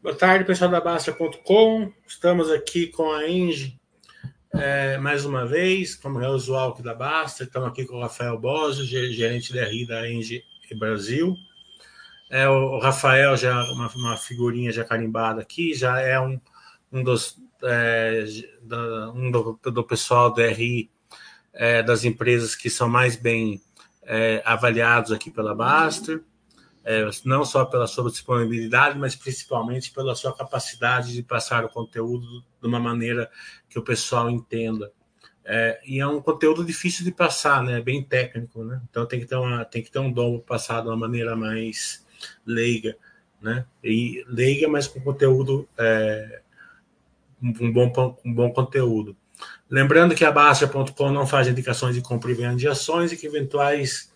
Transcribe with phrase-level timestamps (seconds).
[0.00, 1.92] Boa tarde, pessoal da Basta.com.
[2.06, 3.80] Estamos aqui com a Engie
[4.54, 7.42] é, mais uma vez, como é usual aqui da Basta.
[7.42, 10.44] Estamos aqui com o Rafael Bosio, gerente de RI da Engie
[10.78, 11.34] Brasil.
[12.30, 16.40] É, o Rafael, já uma, uma figurinha já carimbada aqui, já é um,
[16.92, 18.24] um dos é,
[18.62, 20.88] da, um do, do, pessoal do RI
[21.52, 23.60] é, das empresas que são mais bem
[24.04, 26.22] é, avaliados aqui pela Baster
[26.90, 32.42] é, não só pela sua disponibilidade, mas principalmente pela sua capacidade de passar o conteúdo
[32.62, 33.30] de uma maneira
[33.68, 34.90] que o pessoal entenda.
[35.44, 37.78] É, e é um conteúdo difícil de passar, né?
[37.82, 38.80] Bem técnico, né?
[38.88, 42.06] Então tem que ter uma, tem que ter um dom passado de uma maneira mais
[42.46, 42.96] leiga,
[43.38, 43.66] né?
[43.84, 46.40] E leiga, mas com conteúdo é,
[47.42, 49.14] um bom um bom conteúdo.
[49.68, 53.26] Lembrando que a Baixa.com não faz indicações de compra e venda de ações e que
[53.26, 54.10] eventuais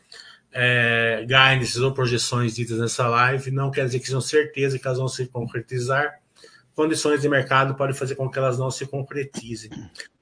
[0.53, 1.27] é,
[1.83, 5.27] ou projeções ditas nessa live não quer dizer que são certeza que elas vão se
[5.27, 6.21] concretizar.
[6.75, 9.71] Condições de mercado podem fazer com que elas não se concretizem.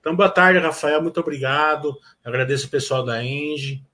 [0.00, 1.02] Então, boa tarde, Rafael.
[1.02, 1.96] Muito obrigado.
[2.24, 3.84] Agradeço o pessoal da Engie.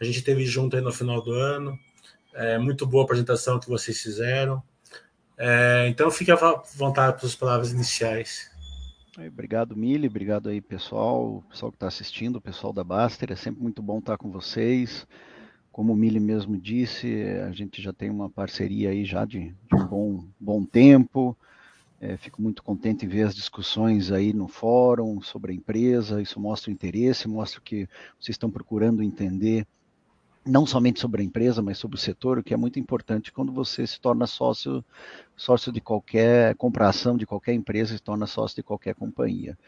[0.00, 1.78] A gente esteve junto aí no final do ano.
[2.34, 4.62] É, muito boa a apresentação que vocês fizeram.
[5.38, 6.36] É, então, fique à
[6.74, 8.50] vontade para as palavras iniciais.
[9.18, 10.08] Obrigado, Mili.
[10.08, 11.42] Obrigado aí, pessoal.
[11.50, 13.32] Pessoal que está assistindo, o pessoal da Baster.
[13.32, 15.06] É sempre muito bom estar com vocês.
[15.76, 19.74] Como o Mili mesmo disse, a gente já tem uma parceria aí já de, de
[19.74, 21.36] um bom, bom tempo.
[22.00, 26.22] É, fico muito contente em ver as discussões aí no fórum sobre a empresa.
[26.22, 27.86] Isso mostra o interesse, mostra que
[28.18, 29.66] vocês estão procurando entender
[30.46, 33.52] não somente sobre a empresa, mas sobre o setor, o que é muito importante quando
[33.52, 34.82] você se torna sócio,
[35.36, 39.58] sócio de qualquer compração de qualquer empresa, se torna sócio de qualquer companhia.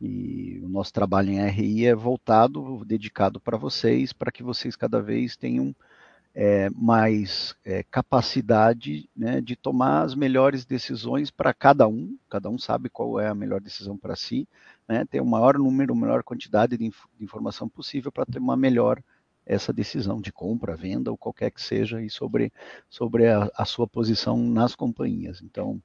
[0.00, 5.00] E o nosso trabalho em RI é voltado, dedicado para vocês, para que vocês cada
[5.00, 5.74] vez tenham
[6.34, 12.58] é, mais é, capacidade né, de tomar as melhores decisões para cada um, cada um
[12.58, 14.48] sabe qual é a melhor decisão para si,
[14.88, 18.40] né, ter o maior número, a maior quantidade de, inf de informação possível para ter
[18.40, 19.00] uma melhor
[19.46, 22.52] essa decisão de compra, venda ou qualquer que seja e sobre,
[22.88, 25.42] sobre a, a sua posição nas companhias.
[25.42, 25.80] Então,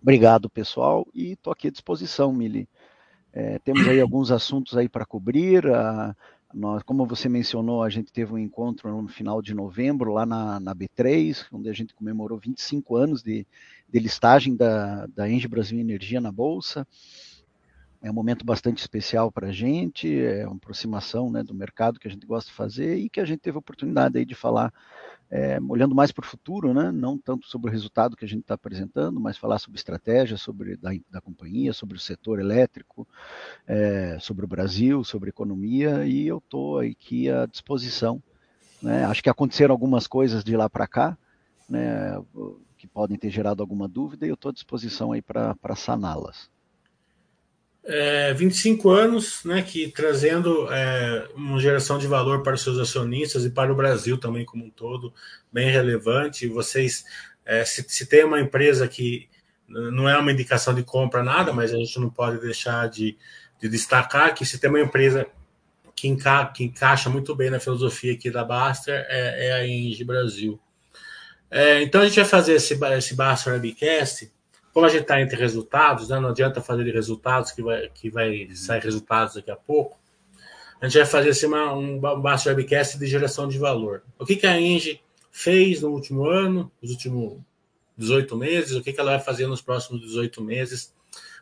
[0.00, 2.68] obrigado pessoal e estou aqui à disposição, Mili.
[3.38, 5.66] É, temos aí alguns assuntos aí para cobrir.
[5.66, 6.16] A,
[6.54, 10.58] nós, como você mencionou, a gente teve um encontro no final de novembro lá na,
[10.58, 13.46] na B3, onde a gente comemorou 25 anos de,
[13.92, 16.88] de listagem da, da Engie Brasil Energia na Bolsa.
[18.02, 22.06] É um momento bastante especial para a gente, é uma aproximação né, do mercado que
[22.06, 24.72] a gente gosta de fazer e que a gente teve a oportunidade aí de falar
[25.30, 26.92] é, olhando mais para o futuro, né?
[26.92, 30.76] não tanto sobre o resultado que a gente está apresentando, mas falar sobre estratégia, sobre
[30.76, 33.06] da, da companhia, sobre o setor elétrico,
[33.66, 38.22] é, sobre o Brasil, sobre economia, e eu estou aqui à disposição.
[38.80, 39.04] Né?
[39.04, 41.18] Acho que aconteceram algumas coisas de lá para cá,
[41.68, 42.22] né,
[42.78, 46.54] que podem ter gerado alguma dúvida, e eu estou à disposição aí para saná-las
[47.86, 53.44] é, 25 anos, né, que trazendo é, uma geração de valor para os seus acionistas
[53.44, 55.14] e para o Brasil também como um todo,
[55.52, 56.48] bem relevante.
[56.48, 57.04] Vocês,
[57.44, 59.28] é, se, se tem uma empresa que
[59.68, 63.16] não é uma indicação de compra nada, mas a gente não pode deixar de,
[63.60, 65.26] de destacar que se tem uma empresa
[65.94, 70.04] que, enca, que encaixa muito bem na filosofia aqui da Baster é, é a Engie
[70.04, 70.60] Brasil.
[71.48, 74.30] É, então a gente vai fazer esse, esse Baster Webcast
[74.76, 78.10] como a gente está entre resultados, né, não adianta fazer de resultados que vai, que
[78.10, 79.98] vai sair resultados daqui a pouco.
[80.78, 84.02] A gente vai fazer assim, uma, um baixo webcast de geração de valor.
[84.18, 85.00] O que, que a Engie
[85.32, 87.38] fez no último ano, nos últimos
[87.96, 90.92] 18 meses, o que, que ela vai fazer nos próximos 18 meses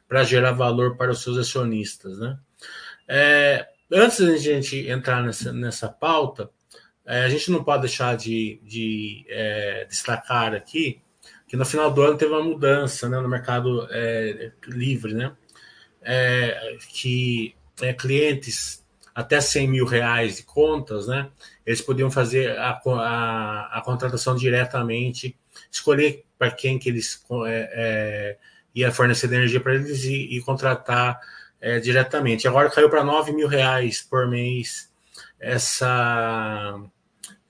[0.06, 2.16] para gerar valor para os seus acionistas.
[2.20, 2.38] Né?
[3.08, 6.48] É, antes de a gente entrar nessa, nessa pauta,
[7.04, 11.02] é, a gente não pode deixar de, de é, destacar aqui
[11.46, 15.32] que no final do ano teve uma mudança né, no mercado é, livre, né?
[16.02, 21.30] É, que é, clientes até 100 mil reais de contas, né?
[21.64, 25.38] Eles podiam fazer a, a, a contratação diretamente,
[25.70, 28.38] escolher para quem que eles é, é,
[28.74, 31.20] ia fornecer energia para eles e, e contratar
[31.60, 32.48] é, diretamente.
[32.48, 34.90] Agora caiu para 9 mil reais por mês
[35.38, 36.80] essa,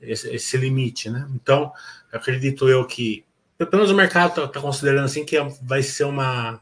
[0.00, 1.26] esse, esse limite, né?
[1.34, 1.72] Então,
[2.12, 3.24] acredito eu que
[3.58, 6.60] pelo menos o mercado está tá considerando assim que vai ser uma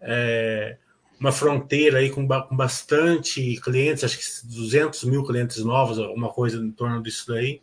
[0.00, 0.76] é,
[1.20, 6.56] uma fronteira aí com, com, bastante clientes, acho que 200 mil clientes novos, alguma coisa
[6.56, 7.60] em torno disso daí.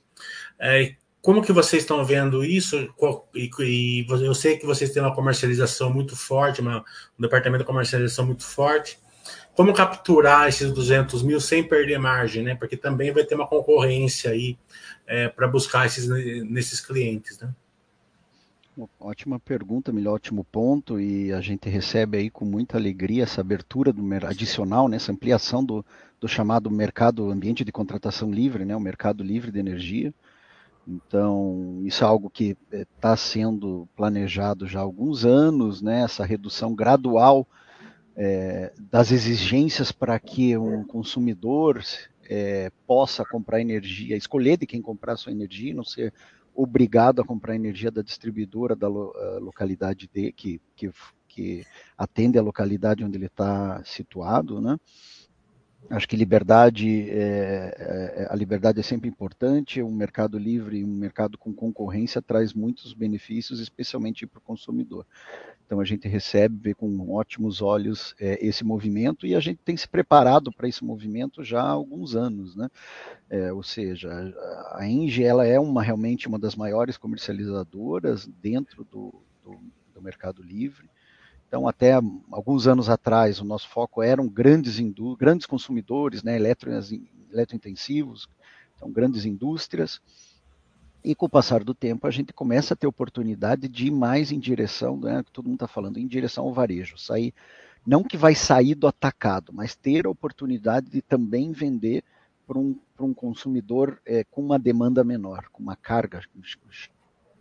[0.59, 2.87] É, como que vocês estão vendo isso?
[3.33, 6.85] E, e, eu sei que vocês têm uma comercialização muito forte, uma,
[7.17, 8.99] um departamento de comercialização muito forte.
[9.55, 12.55] Como capturar esses 200 mil sem perder margem, né?
[12.55, 14.55] Porque também vai ter uma concorrência aí
[15.07, 17.49] é, para buscar esses nesses clientes, né?
[18.99, 23.91] Ótima pergunta, melhor ótimo ponto, e a gente recebe aí com muita alegria essa abertura
[23.91, 25.83] do adicional, né, essa ampliação do,
[26.19, 30.13] do chamado mercado ambiente de contratação livre, né, o mercado livre de energia.
[30.87, 36.23] Então, isso é algo que está eh, sendo planejado já há alguns anos, né, essa
[36.23, 37.47] redução gradual
[38.15, 41.83] é, das exigências para que um consumidor
[42.29, 46.13] é, possa comprar energia, escolher de quem comprar sua energia, não ser
[46.57, 50.91] obrigado a comprar energia da distribuidora da lo, localidade de, que, que,
[51.27, 51.63] que
[51.95, 54.75] atende a localidade onde ele está situado, né?
[55.89, 59.81] Acho que liberdade, é, é, a liberdade é sempre importante.
[59.81, 65.05] Um mercado livre, um mercado com concorrência traz muitos benefícios, especialmente para o consumidor.
[65.65, 69.87] Então a gente recebe, com ótimos olhos é, esse movimento e a gente tem se
[69.87, 72.69] preparado para esse movimento já há alguns anos, né?
[73.29, 74.09] É, ou seja,
[74.73, 79.13] a Engie ela é uma realmente uma das maiores comercializadoras dentro do,
[79.43, 79.59] do,
[79.93, 80.89] do mercado livre.
[81.47, 81.93] Então, até
[82.31, 84.79] alguns anos atrás, o nosso foco eram grandes,
[85.17, 86.69] grandes consumidores, né, eletro,
[87.31, 88.27] eletrointensivos,
[88.75, 90.01] então grandes indústrias.
[91.03, 94.31] E com o passar do tempo, a gente começa a ter oportunidade de ir mais
[94.31, 96.97] em direção, né, que todo mundo está falando, em direção ao varejo.
[96.97, 97.33] Sair,
[97.85, 102.03] não que vai sair do atacado, mas ter a oportunidade de também vender
[102.45, 106.21] para um, um consumidor é, com uma demanda menor, com uma carga,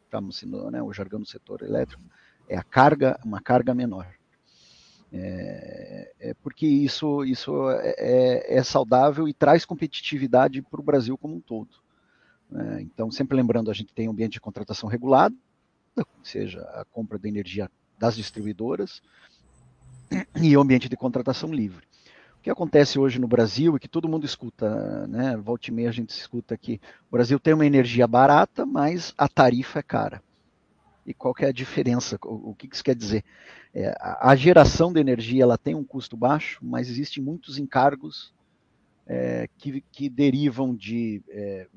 [0.09, 2.02] chamamos né, o jargão do setor elétrico,
[2.48, 4.06] é a carga, uma carga menor.
[5.12, 11.16] É, é porque isso, isso é, é, é saudável e traz competitividade para o Brasil
[11.16, 11.70] como um todo.
[12.50, 12.82] Né?
[12.82, 15.37] Então, sempre lembrando, a gente tem um ambiente de contratação regulado,
[15.96, 19.00] ou seja, a compra de energia das distribuidoras,
[20.40, 21.84] e ambiente de contratação livre.
[22.38, 25.37] O que acontece hoje no Brasil e que todo mundo escuta, né?
[25.37, 29.26] Volta e meia a gente escuta que o Brasil tem uma energia barata, mas a
[29.26, 30.22] tarifa é cara
[31.06, 33.25] e qual que é a diferença, o, o que isso quer dizer.
[33.72, 38.34] É, a, a, geração de energia ela tem um custo baixo, mas existem muitos encargos
[39.06, 41.68] é, que, que, derivam de é,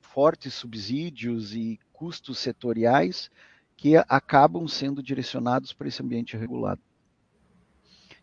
[0.00, 3.28] fortes subsídios e custos setoriais
[3.76, 6.80] que acabam sendo direcionados para esse ambiente regulado.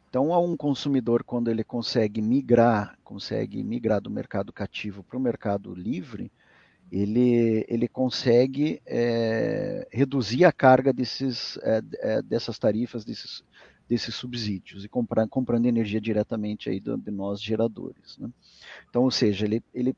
[0.09, 5.21] Então, a um consumidor, quando ele consegue migrar, consegue migrar do mercado cativo para o
[5.21, 6.31] mercado livre,
[6.93, 13.43] ele, ele consegue é, reduzir a carga desses, é, é, dessas tarifas, desses,
[13.89, 18.15] desses subsídios, e comprar, comprando energia diretamente aí de, nós geradores.
[18.19, 18.29] Né?
[18.87, 19.95] Então, ou seja, ele, ele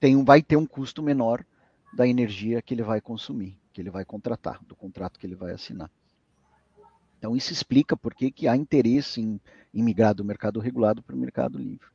[0.00, 1.44] tem, vai ter um custo menor
[1.92, 5.52] da energia que ele vai consumir, que ele vai contratar, do contrato que ele vai
[5.52, 5.90] assinar.
[7.18, 9.38] Então, isso explica por que, que há interesse em,
[9.74, 11.86] em migrar do mercado regulado para o mercado livre.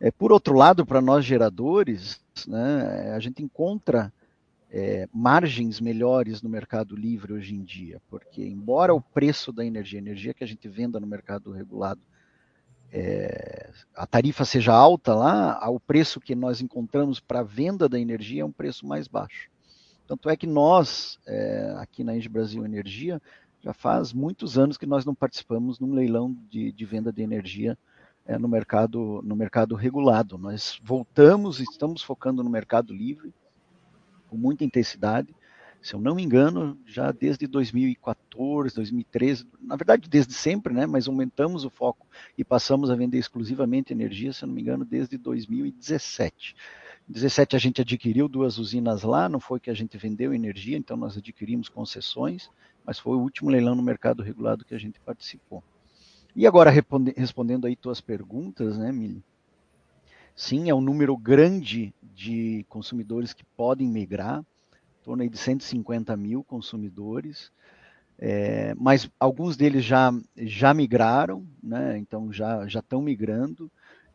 [0.00, 4.10] É, por outro lado, para nós geradores, né, a gente encontra
[4.70, 9.98] é, margens melhores no mercado livre hoje em dia, porque embora o preço da energia,
[9.98, 12.00] energia que a gente venda no mercado regulado,
[12.90, 18.00] é, a tarifa seja alta lá, o preço que nós encontramos para a venda da
[18.00, 19.50] energia é um preço mais baixo.
[20.06, 23.20] Tanto é que nós, é, aqui na Engie Brasil Energia,
[23.62, 27.76] já faz muitos anos que nós não participamos num leilão de, de venda de energia
[28.30, 30.38] é, no, mercado, no mercado regulado.
[30.38, 33.34] Nós voltamos, estamos focando no mercado livre
[34.28, 35.34] com muita intensidade.
[35.82, 40.86] Se eu não me engano, já desde 2014, 2013, na verdade desde sempre, né?
[40.86, 42.06] Mas aumentamos o foco
[42.38, 46.54] e passamos a vender exclusivamente energia, se eu não me engano, desde 2017.
[47.08, 50.76] Em 2017 a gente adquiriu duas usinas lá, não foi que a gente vendeu energia,
[50.76, 52.48] então nós adquirimos concessões,
[52.86, 55.64] mas foi o último leilão no mercado regulado que a gente participou.
[56.34, 59.22] E agora, respondendo aí tuas perguntas, né, Mili?
[60.34, 66.44] Sim, é um número grande de consumidores que podem migrar, em torno de 150 mil
[66.44, 67.50] consumidores,
[68.18, 73.70] é, mas alguns deles já, já migraram, né, então já, já estão migrando,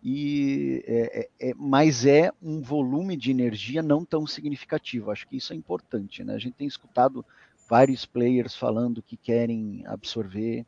[0.07, 5.09] e, é, é, é, mas é um volume de energia não tão significativo.
[5.09, 6.23] Acho que isso é importante.
[6.23, 6.35] Né?
[6.35, 7.25] A gente tem escutado
[7.67, 10.63] vários players falando que querem absorver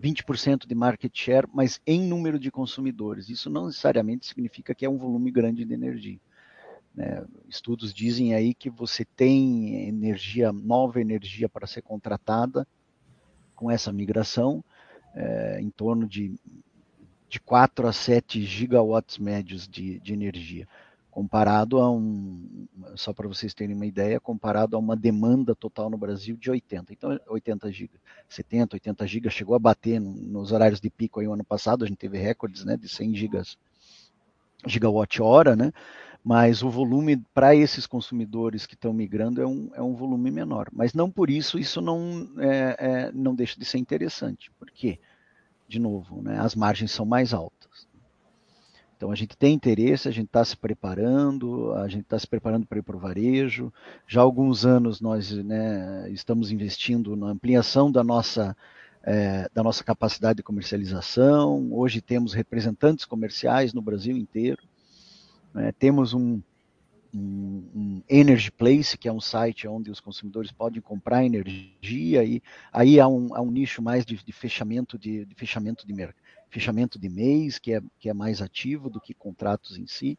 [0.00, 3.28] 20% de market share, mas em número de consumidores.
[3.28, 6.18] Isso não necessariamente significa que é um volume grande de energia.
[6.94, 7.24] Né?
[7.48, 12.66] Estudos dizem aí que você tem energia, nova energia para ser contratada
[13.54, 14.64] com essa migração,
[15.14, 16.34] é, em torno de,
[17.28, 20.68] de 4 a 7 gigawatts médios de, de energia
[21.14, 22.66] comparado a um,
[22.96, 26.92] só para vocês terem uma ideia, comparado a uma demanda total no Brasil de 80.
[26.92, 27.90] Então, 80 GB,
[28.28, 31.86] 70, 80 GB, chegou a bater nos horários de pico aí o ano passado, a
[31.86, 33.56] gente teve recordes né, de 100 gigas,
[34.66, 35.72] gigawatt hora, né?
[36.24, 40.66] mas o volume para esses consumidores que estão migrando é um, é um volume menor.
[40.72, 44.98] Mas não por isso isso não, é, é, não deixa de ser interessante, porque,
[45.68, 47.86] de novo, né, as margens são mais altas.
[48.96, 52.66] Então a gente tem interesse, a gente está se preparando, a gente está se preparando
[52.66, 53.72] para ir para o varejo.
[54.06, 58.56] Já há alguns anos nós né, estamos investindo na ampliação da nossa,
[59.02, 61.68] é, da nossa capacidade de comercialização.
[61.72, 64.62] Hoje temos representantes comerciais no Brasil inteiro.
[65.52, 66.40] Né, temos um,
[67.12, 72.40] um, um, Energy Place, que é um site onde os consumidores podem comprar energia, e
[72.72, 76.23] aí há um, há um nicho mais de, de fechamento de, de fechamento de mercado
[76.54, 80.16] fechamento de mês, que é, que é mais ativo do que contratos em si.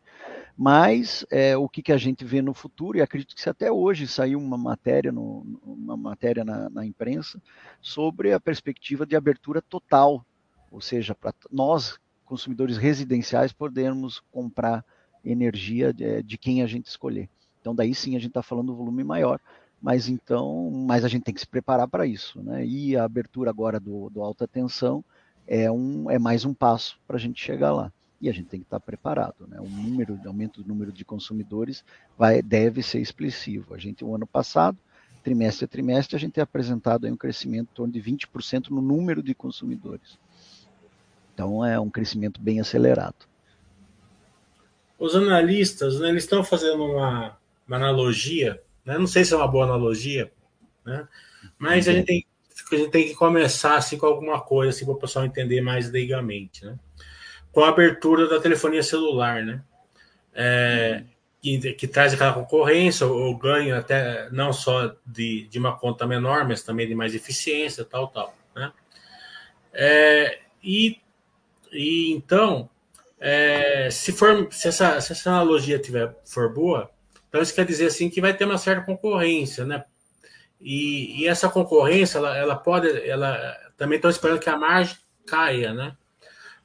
[0.58, 3.72] Mas é, o que, que a gente vê no futuro, e acredito que se até
[3.72, 7.42] hoje saiu uma matéria, no, uma matéria na, na imprensa
[7.82, 10.26] sobre a perspectiva de abertura total,
[10.70, 14.84] ou seja, para nós, consumidores residenciais, podermos comprar
[15.24, 17.30] energia de, de quem a gente escolher.
[17.62, 19.40] Então, daí sim a gente está falando um volume maior
[19.82, 22.66] mas então, mas a gente tem que se preparar para isso, né?
[22.66, 25.06] E a abertura agora do, do alta tensão
[25.48, 27.92] é, um, é mais um passo para a gente chegar lá.
[28.22, 29.48] E a gente tem que estar preparado.
[29.48, 29.60] Né?
[29.60, 31.84] O número, o aumento do número de consumidores
[32.18, 33.74] vai, deve ser expressivo.
[33.74, 34.78] A gente, o ano passado,
[35.24, 38.82] trimestre a trimestre, a gente tem apresentado aí um crescimento em torno de 20% no
[38.82, 40.18] número de consumidores.
[41.34, 43.28] Então é um crescimento bem acelerado.
[44.98, 47.38] Os analistas, né, eles estão fazendo uma,
[47.68, 48.98] uma analogia, né?
[48.98, 50.32] não sei se é uma boa analogia,
[50.86, 51.08] né?
[51.58, 52.26] mas a gente tem
[52.72, 55.92] a gente tem que começar assim, com alguma coisa assim, para o pessoal entender mais
[55.92, 56.78] leigamente, né?
[57.52, 59.62] Com a abertura da telefonia celular, né?
[60.34, 61.04] É,
[61.42, 66.48] que, que, traz aquela concorrência, ou ganho até não só de, de uma conta menor,
[66.48, 68.72] mas também de mais eficiência, tal, tal, né?
[69.74, 71.00] É, e,
[71.72, 72.70] e então,
[73.20, 76.90] é, se for se essa, se essa analogia tiver, for boa,
[77.28, 79.84] então isso quer dizer assim que vai ter uma certa concorrência, né?
[80.68, 85.72] E, e essa concorrência, ela, ela pode, ela também estão esperando que a margem caia,
[85.76, 85.96] né?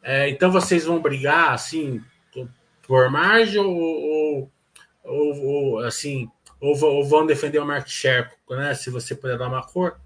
[0.03, 2.03] É, então vocês vão brigar assim
[2.83, 4.51] por margem ou,
[5.05, 8.75] ou, ou, assim ou, ou, vão defender o market share, né?
[8.75, 10.01] Se você puder dar uma cor.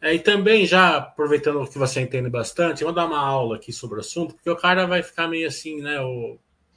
[0.00, 3.98] É, e também já aproveitando que você entende bastante, vou dar uma aula aqui sobre
[3.98, 5.98] o assunto, porque o cara vai ficar meio assim, né?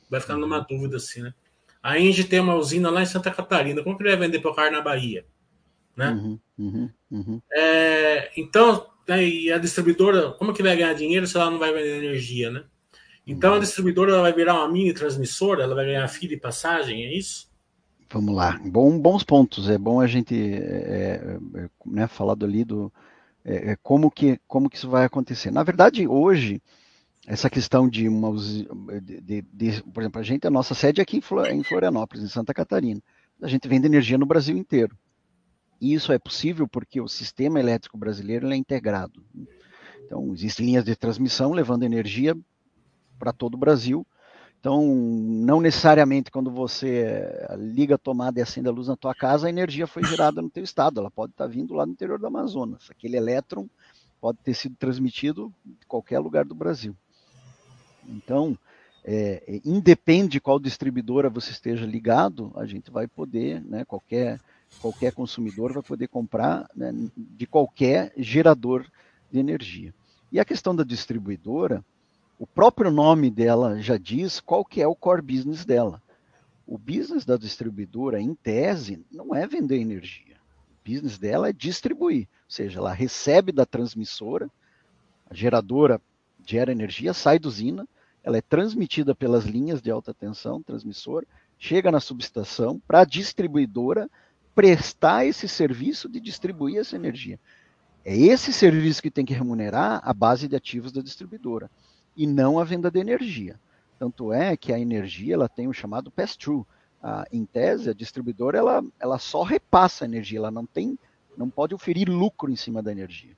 [0.10, 1.34] Vai ficar numa dúvida assim, né?
[1.82, 4.51] A Inge tem uma usina lá em Santa Catarina, como que ele vai vender para
[4.51, 5.25] o cara na Bahia?
[6.00, 6.12] Né?
[6.12, 7.41] Uhum, uhum, uhum.
[7.51, 11.74] É, então, né, e a distribuidora, como que vai ganhar dinheiro se ela não vai
[11.74, 12.63] vender energia, né?
[13.27, 13.60] Então a uhum.
[13.60, 17.50] distribuidora vai virar uma mini transmissora, ela vai ganhar fila e passagem, é isso?
[18.10, 19.70] Vamos lá, Bom, bons pontos.
[19.70, 21.22] É bom a gente é,
[21.56, 22.91] é, é né, falar ali do
[23.46, 25.51] é, é, como que como que isso vai acontecer.
[25.51, 26.62] Na verdade, hoje
[27.27, 28.34] essa questão de uma
[29.01, 32.29] de, de, de, por exemplo, a gente a nossa sede é aqui em Florianópolis, em
[32.29, 33.01] Santa Catarina.
[33.41, 34.98] A gente vende energia no Brasil inteiro.
[35.80, 39.24] E isso é possível porque o sistema elétrico brasileiro é integrado.
[40.06, 42.36] Então, existem linhas de transmissão levando energia
[43.18, 44.06] para todo o Brasil.
[44.60, 49.48] Então, não necessariamente quando você liga a tomada e acende a luz na tua casa,
[49.48, 51.00] a energia foi gerada no teu estado.
[51.00, 52.90] Ela pode estar vindo lá no interior do Amazonas.
[52.90, 53.70] Aquele elétron
[54.20, 56.94] pode ter sido transmitido de qualquer lugar do Brasil.
[58.06, 58.58] Então,
[59.06, 64.40] é, independe de qual distribuidora você esteja ligado, a gente vai poder, né, qualquer
[64.82, 68.86] qualquer consumidor vai poder comprar né, de qualquer gerador
[69.32, 69.94] de energia.
[70.32, 71.84] E a questão da distribuidora,
[72.38, 76.02] o próprio nome dela já diz qual que é o core business dela.
[76.66, 80.38] O business da distribuidora, em tese, não é vender energia.
[80.72, 84.50] O business dela é distribuir, ou seja, ela recebe da transmissora,
[85.30, 86.00] a geradora
[86.46, 87.88] gera energia, sai do usina,
[88.24, 91.26] ela é transmitida pelas linhas de alta tensão, transmissora,
[91.58, 94.10] chega na subestação para a distribuidora
[94.60, 97.39] prestar esse serviço de distribuir essa energia.
[98.04, 101.72] É esse serviço que tem que remunerar a base de ativos da distribuidora
[102.13, 103.58] e não a venda de energia.
[103.98, 106.68] Tanto é que a energia ela tem o chamado pass-through.
[107.32, 111.00] em tese, a distribuidora ela, ela só repassa a energia, ela não tem,
[111.38, 113.38] não pode oferir lucro em cima da energia.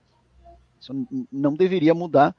[0.79, 2.35] Isso não deveria mudar,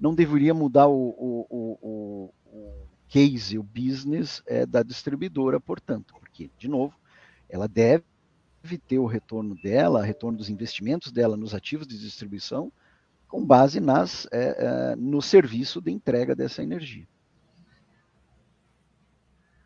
[0.00, 2.74] não deveria mudar o, o, o, o
[3.06, 6.96] case, o business é, da distribuidora, portanto, porque, de novo,
[7.48, 8.02] ela deve
[8.78, 12.72] ter o retorno dela, o retorno dos investimentos dela nos ativos de distribuição,
[13.28, 17.06] com base nas, é, é, no serviço de entrega dessa energia.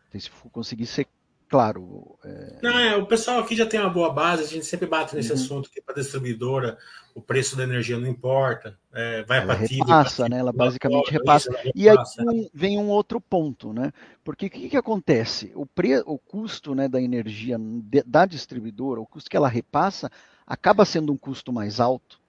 [0.07, 1.07] Então, se conseguir ser
[1.49, 2.17] claro.
[2.23, 2.59] É...
[2.61, 5.29] Não, é, o pessoal aqui já tem uma boa base, a gente sempre bate nesse
[5.29, 5.35] uhum.
[5.35, 6.77] assunto que para a distribuidora
[7.13, 9.75] o preço da energia não importa, é, vai para ti.
[9.75, 10.39] Repassa, né?
[10.39, 11.51] Ela basicamente repassa.
[11.51, 13.91] Isso, e aí vem um outro ponto, né?
[14.23, 15.51] Porque o que, que acontece?
[15.55, 17.57] O, pre, o custo né, da energia
[18.05, 20.09] da distribuidora, o custo que ela repassa,
[20.45, 22.19] acaba sendo um custo mais alto,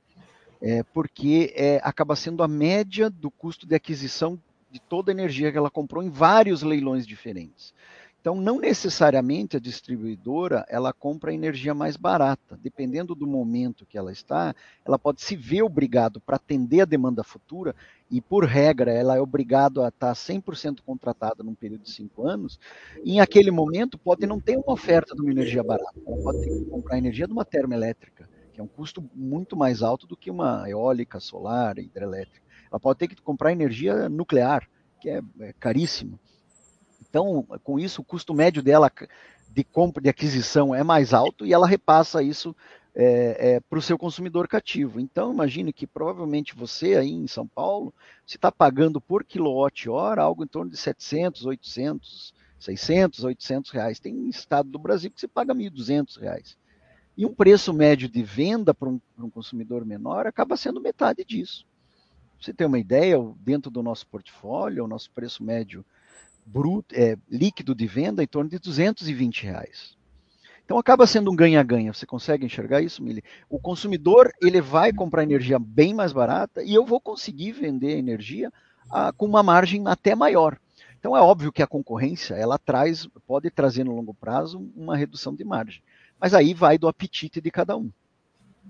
[0.60, 4.38] é, porque é, acaba sendo a média do custo de aquisição
[4.70, 7.74] de toda a energia que ela comprou em vários leilões diferentes.
[8.20, 12.58] Então, não necessariamente a distribuidora ela compra energia mais barata.
[12.62, 17.24] Dependendo do momento que ela está, ela pode se ver obrigado para atender a demanda
[17.24, 17.74] futura
[18.10, 22.60] e, por regra, ela é obrigado a estar 100% contratada num período de cinco anos.
[23.02, 25.98] E, em aquele momento, pode não ter uma oferta de uma energia barata.
[26.06, 29.82] Ela pode ter que comprar energia de uma termoelétrica, que é um custo muito mais
[29.82, 32.46] alto do que uma eólica, solar, hidrelétrica.
[32.70, 34.68] Ela pode ter que comprar energia nuclear,
[35.00, 36.18] que é, é caríssima.
[37.10, 38.90] Então, com isso, o custo médio dela
[39.50, 42.54] de compra, de aquisição é mais alto e ela repassa isso
[42.94, 45.00] é, é, para o seu consumidor cativo.
[45.00, 47.92] Então, imagine que provavelmente você aí em São Paulo,
[48.24, 53.98] se está pagando por quilowatt-hora algo em torno de 700, 800, 600, 800 reais.
[53.98, 56.56] Tem estado do Brasil que você paga 1.200 reais.
[57.16, 61.66] E um preço médio de venda para um, um consumidor menor acaba sendo metade disso.
[62.40, 65.84] você tem uma ideia, dentro do nosso portfólio, o nosso preço médio
[66.52, 69.96] bruto, é, líquido de venda em torno de 220 reais.
[70.64, 71.92] Então acaba sendo um ganha-ganha.
[71.92, 73.24] Você consegue enxergar isso, Mili?
[73.48, 78.52] O consumidor ele vai comprar energia bem mais barata e eu vou conseguir vender energia
[78.90, 80.58] ah, com uma margem até maior.
[80.98, 85.34] Então é óbvio que a concorrência ela traz, pode trazer no longo prazo uma redução
[85.34, 85.82] de margem.
[86.20, 87.90] Mas aí vai do apetite de cada um.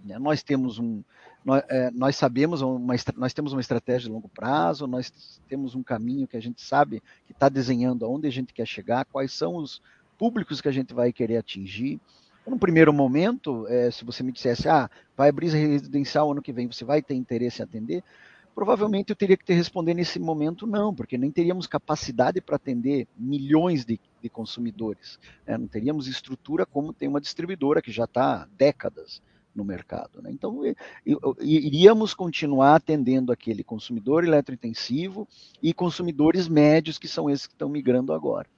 [0.05, 0.19] Né?
[0.19, 1.03] Nós temos um,
[1.45, 5.83] nós, é, nós sabemos, uma, nós temos uma estratégia de longo prazo, nós temos um
[5.83, 9.57] caminho que a gente sabe que está desenhando aonde a gente quer chegar, quais são
[9.57, 9.81] os
[10.19, 11.99] públicos que a gente vai querer atingir.
[12.47, 16.67] No primeiro momento, é, se você me dissesse, ah, vai abrir residencial ano que vem,
[16.67, 18.05] você vai ter interesse em atender?
[18.55, 23.07] Provavelmente eu teria que te responder nesse momento não, porque nem teríamos capacidade para atender
[23.17, 25.19] milhões de, de consumidores.
[25.47, 25.57] Né?
[25.57, 29.23] Não teríamos estrutura como tem uma distribuidora que já está há décadas
[29.55, 30.23] no mercado.
[30.23, 30.31] Né?
[30.33, 30.61] Então,
[31.41, 35.27] iríamos continuar atendendo aquele consumidor eletrointensivo
[35.63, 38.49] e consumidores médios, que são esses que estão migrando agora.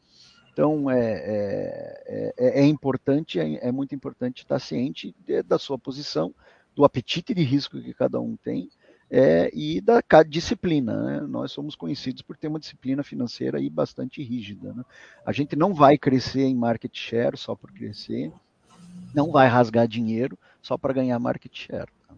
[0.52, 5.78] Então, é, é, é, é importante, é, é, muito importante estar ciente de, da sua
[5.78, 6.34] posição,
[6.74, 8.68] do apetite de risco que cada um tem
[9.10, 11.02] é, e da disciplina.
[11.02, 11.20] Né?
[11.26, 14.74] Nós somos conhecidos por ter uma disciplina financeira aí bastante rígida.
[14.74, 14.84] Né?
[15.24, 18.30] A gente não vai crescer em market share só por crescer,
[19.14, 21.90] não vai rasgar dinheiro só para ganhar market share.
[22.08, 22.14] Tá?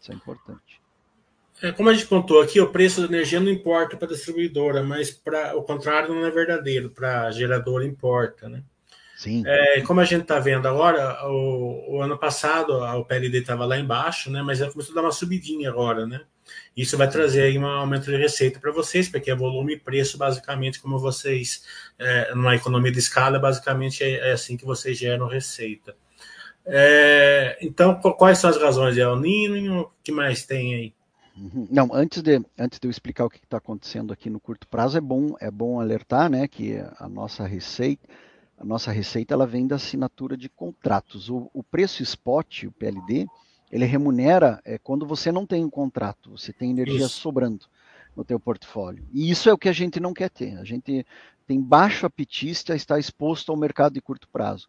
[0.00, 0.80] Isso é importante.
[1.62, 4.82] É, como a gente pontuou aqui, o preço da energia não importa para a distribuidora,
[4.82, 8.62] mas para o contrário não é verdadeiro, para a geradora importa, né?
[9.16, 9.42] Sim.
[9.46, 13.78] É, como a gente está vendo agora, o, o, ano passado o PLD estava lá
[13.78, 14.42] embaixo, né?
[14.42, 16.20] Mas ela começou a dar uma subidinha agora, né?
[16.76, 20.18] Isso vai trazer aí um aumento de receita para vocês, porque é volume e preço,
[20.18, 21.64] basicamente, como vocês,
[21.98, 25.96] é, numa economia de escala, basicamente é, é assim que vocês geram receita.
[26.66, 28.98] É, então, quais são as razões?
[28.98, 29.82] É o Nino?
[29.82, 30.94] O que mais tem aí?
[31.36, 31.68] Uhum.
[31.70, 34.96] Não, antes de, antes de eu explicar o que está acontecendo aqui no curto prazo,
[34.96, 38.08] é bom, é bom alertar né, que a nossa receita,
[38.58, 41.28] a nossa receita ela vem da assinatura de contratos.
[41.28, 43.26] O, o preço spot, o PLD,
[43.70, 47.20] ele remunera é, quando você não tem um contrato, você tem energia isso.
[47.20, 47.66] sobrando
[48.16, 49.06] no teu portfólio.
[49.12, 50.56] E isso é o que a gente não quer ter.
[50.56, 51.04] A gente
[51.46, 54.68] tem baixo apetite a estar exposto ao mercado de curto prazo.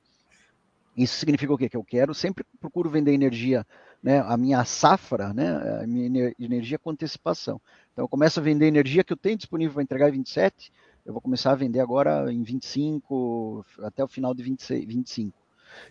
[0.97, 1.69] Isso significa o quê?
[1.69, 3.63] Que eu quero, sempre procuro vender energia,
[4.01, 7.61] né, a minha safra, né, a minha energia com antecipação.
[7.93, 10.73] Então eu começo a vender energia que eu tenho disponível para entregar em 27,
[11.05, 15.37] eu vou começar a vender agora em 25, até o final de 26, 25.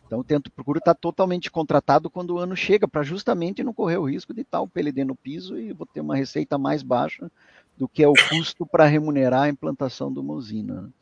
[0.04, 4.08] Então tento, procuro estar totalmente contratado quando o ano chega, para justamente não correr o
[4.10, 7.30] risco de estar o PLD no piso e vou ter uma receita mais baixa
[7.78, 10.92] do que é o custo para remunerar a implantação de uma usina.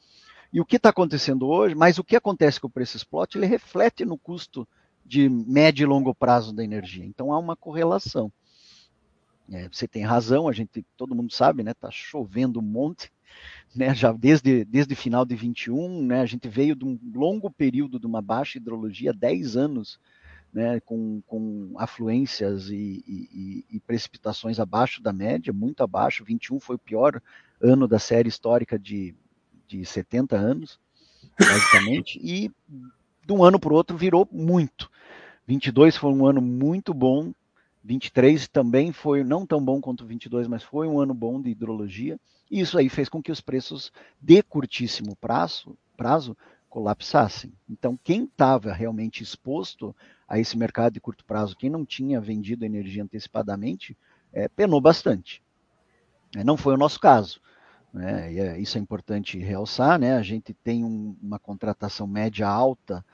[0.55, 3.45] E o que está acontecendo hoje, mas o que acontece com o preço spot, ele
[3.45, 4.69] reflete no custo
[5.05, 7.05] de médio e longo prazo da energia.
[7.05, 8.33] Então há uma correlação.
[9.51, 11.73] É, você tem razão, a gente, todo mundo sabe, né?
[11.73, 13.11] Está chovendo um monte,
[13.75, 13.93] né?
[13.97, 16.21] Já desde desde final de 21, né?
[16.21, 19.99] A gente veio de um longo período de uma baixa hidrologia, 10 anos,
[20.53, 20.79] né?
[20.79, 26.25] Com, com afluências e, e, e precipitações abaixo da média, muito abaixo.
[26.25, 27.21] 21 foi o pior
[27.61, 29.17] ano da série histórica de
[29.67, 30.79] de 70 anos,
[31.39, 32.51] basicamente, e
[33.27, 34.91] de um ano para o outro virou muito.
[35.47, 37.33] 22 foi um ano muito bom,
[37.83, 42.19] 23 também foi não tão bom quanto 22, mas foi um ano bom de hidrologia,
[42.51, 46.37] e isso aí fez com que os preços de curtíssimo prazo, prazo
[46.69, 47.53] colapsassem.
[47.69, 49.95] Então, quem estava realmente exposto
[50.27, 53.97] a esse mercado de curto prazo, quem não tinha vendido energia antecipadamente,
[54.33, 55.43] é, penou bastante.
[56.35, 57.41] É, não foi o nosso caso.
[57.95, 58.35] Né?
[58.37, 59.99] É, isso é importante realçar.
[59.99, 60.17] Né?
[60.17, 63.05] A gente tem um, uma contratação média alta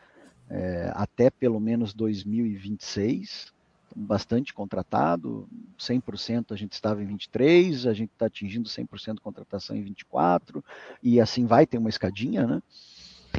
[0.51, 3.53] é, até pelo menos 2026,
[3.95, 9.77] bastante contratado, 100% a gente estava em 23, a gente está atingindo 100% de contratação
[9.77, 10.65] em 24,
[11.03, 12.63] e assim vai, ter uma escadinha, né?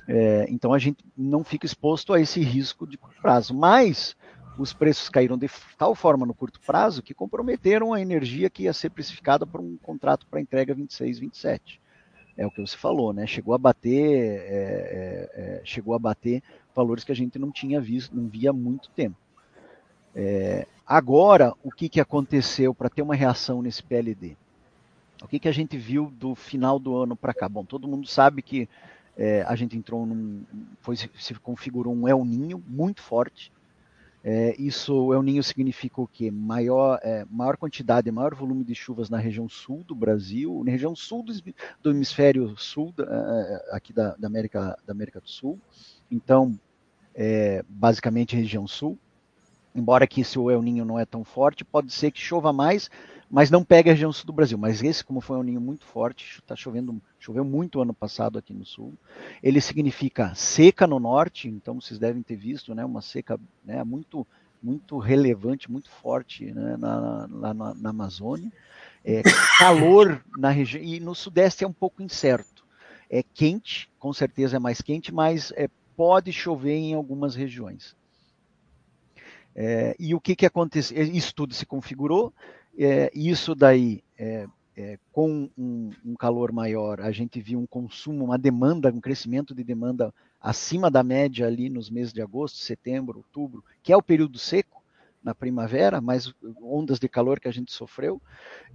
[0.08, 3.54] É, então a gente não fica exposto a esse risco de curto prazo.
[3.54, 4.15] Mas
[4.62, 8.74] os preços caíram de tal forma no curto prazo que comprometeram a energia que ia
[8.74, 11.82] ser precificada por um contrato para entrega 26, 27.
[12.38, 13.26] É o que você falou, né?
[13.26, 16.43] Chegou a bater, é, é, é, chegou a bater
[16.76, 19.17] valores que a gente não tinha visto, não via há muito tempo.
[20.15, 24.38] É, agora, o que, que aconteceu para ter uma reação nesse PLD?
[25.24, 27.50] O que, que a gente viu do final do ano para cá?
[27.50, 28.69] Bom, todo mundo sabe que
[29.17, 30.43] é, a gente entrou num.
[30.82, 33.52] Foi, se configurou um El Ninho muito forte.
[34.23, 36.29] É, isso, El Ninho significa o quê?
[36.29, 40.95] Maior, é, maior quantidade, maior volume de chuvas na região sul do Brasil, na região
[40.95, 41.34] sul do,
[41.81, 45.60] do hemisfério sul, é, é, aqui da, da, América, da América do Sul.
[46.10, 46.57] Então,
[47.15, 48.97] é, basicamente região sul.
[49.73, 52.89] Embora que se o El Ninho não é tão forte, pode ser que chova mais,
[53.32, 54.58] mas não pega a região sul do Brasil.
[54.58, 58.54] Mas esse, como foi um ninho muito forte, está chovendo, choveu muito ano passado aqui
[58.54, 58.94] no sul.
[59.41, 64.28] Ele significa seca no norte, então vocês devem ter visto, né, uma seca né, muito,
[64.62, 68.52] muito relevante, muito forte né, na, lá na, na Amazônia.
[69.04, 69.24] É,
[69.58, 72.65] calor na região e no sudeste é um pouco incerto.
[73.10, 77.96] É quente, com certeza é mais quente, mas é, pode chover em algumas regiões.
[79.56, 81.02] É, e o que, que aconteceu?
[81.02, 82.34] Isso tudo se configurou
[82.77, 88.25] é, isso daí, é, é, com um, um, calor maior, a gente viu um consumo,
[88.25, 93.19] uma demanda, um crescimento de demanda acima da média ali nos meses de agosto, setembro,
[93.19, 94.81] outubro, que é o período seco
[95.23, 98.19] na primavera, mas ondas de calor que a gente sofreu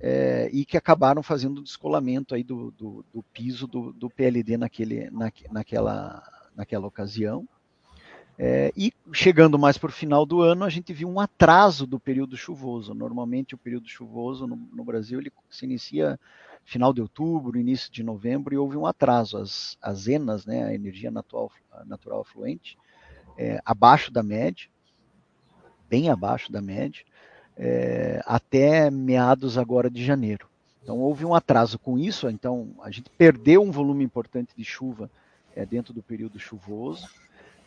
[0.01, 4.57] é, e que acabaram fazendo o descolamento aí do, do, do piso do, do, PLD
[4.57, 6.23] naquele, na, naquela,
[6.55, 7.49] naquela ocasião.
[8.39, 11.99] É, e chegando mais para o final do ano, a gente viu um atraso do
[11.99, 12.93] período chuvoso.
[12.93, 16.21] Normalmente, o período chuvoso no, no, Brasil ele se inicia
[16.65, 19.39] final de outubro, início de novembro, e houve um atraso.
[19.39, 21.51] As, as ENAs, né, a energia natural,
[21.87, 22.77] natural afluente,
[23.39, 24.69] é, abaixo da média,
[25.89, 27.05] bem abaixo da média,
[27.57, 30.47] é, até meados agora de janeiro.
[30.83, 32.29] Então, houve um atraso com isso.
[32.29, 35.11] Então, a gente perdeu um volume importante de chuva
[35.55, 37.09] é, dentro do período chuvoso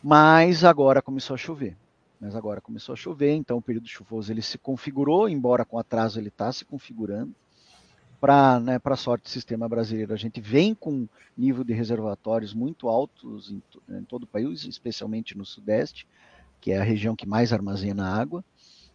[0.02, 1.76] mas agora começou a chover.
[2.20, 6.18] Mas agora começou a chover, então o período chuvoso ele se configurou, embora com atraso
[6.18, 7.34] ele está se configurando.
[8.20, 12.88] Para né, a sorte do sistema brasileiro, a gente vem com nível de reservatórios muito
[12.88, 13.62] altos em,
[13.96, 16.06] em todo o país, especialmente no Sudeste,
[16.60, 18.44] que é a região que mais armazena água.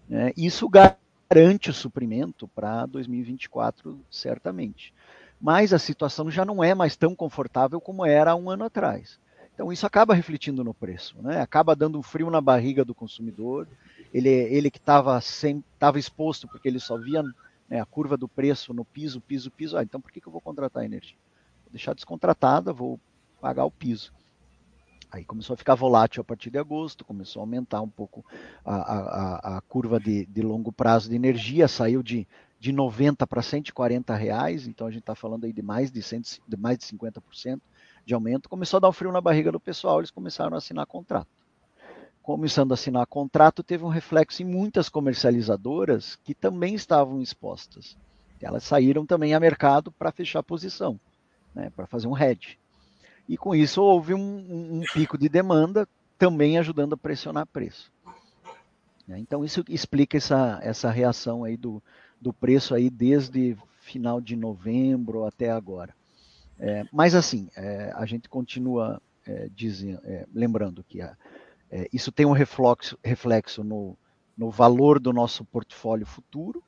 [0.08, 4.94] Né, isso garante o suprimento para 2024, certamente.
[5.42, 9.20] Mas a situação já não é mais tão confortável como era um ano atrás.
[9.56, 11.40] Então isso acaba refletindo no preço, né?
[11.40, 13.66] acaba dando um frio na barriga do consumidor.
[14.14, 15.20] Ele, ele que estava
[15.98, 17.24] exposto porque ele só via
[17.70, 19.78] né, a curva do preço no piso, piso, piso.
[19.78, 21.18] Ah, então por que, que eu vou contratar a energia?
[21.64, 23.00] Vou deixar descontratada, vou
[23.40, 24.14] pagar o piso.
[25.10, 28.26] Aí começou a ficar volátil a partir de agosto, começou a aumentar um pouco
[28.66, 32.28] a, a, a curva de, de, longo prazo de energia, saiu de,
[32.60, 36.22] de 90 para 140 reais, então a gente está falando aí de mais de, 100,
[36.46, 37.62] de mais de 50%
[38.06, 40.86] de aumento, começou a dar um frio na barriga do pessoal, eles começaram a assinar
[40.86, 41.28] contrato.
[42.22, 47.98] Começando a assinar contrato, teve um reflexo em muitas comercializadoras que também estavam expostas.
[48.42, 51.00] Elas saíram também a mercado para fechar posição,
[51.54, 52.60] né, para fazer um hedge.
[53.28, 55.88] E com isso houve um, um, um pico de demanda,
[56.18, 57.92] também ajudando a pressionar preço.
[59.08, 59.18] Né.
[59.18, 61.82] Então isso explica essa, essa reação aí do,
[62.22, 65.94] do preço aí desde final de novembro até agora.
[66.60, 71.16] É, mas assim, é, a gente continua é, dizendo, é, lembrando que a,
[71.70, 73.98] é, isso tem um reflexo, reflexo no,
[74.38, 76.64] no valor do nosso portfólio futuro,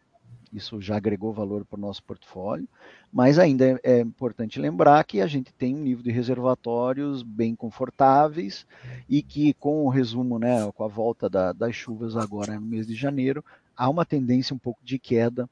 [0.52, 2.68] isso já agregou valor para o nosso portfólio,
[3.12, 7.56] mas ainda é, é, importante lembrar que a gente tem um nível de reservatórios bem
[7.56, 8.66] confortáveis
[9.10, 12.88] e que com o resumo, né, com a volta da, das chuvas agora no mês
[12.88, 13.44] de janeiro,
[13.76, 15.50] há uma tendência um pouco de queda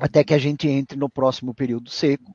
[0.00, 2.34] até que a gente entre no próximo período seco,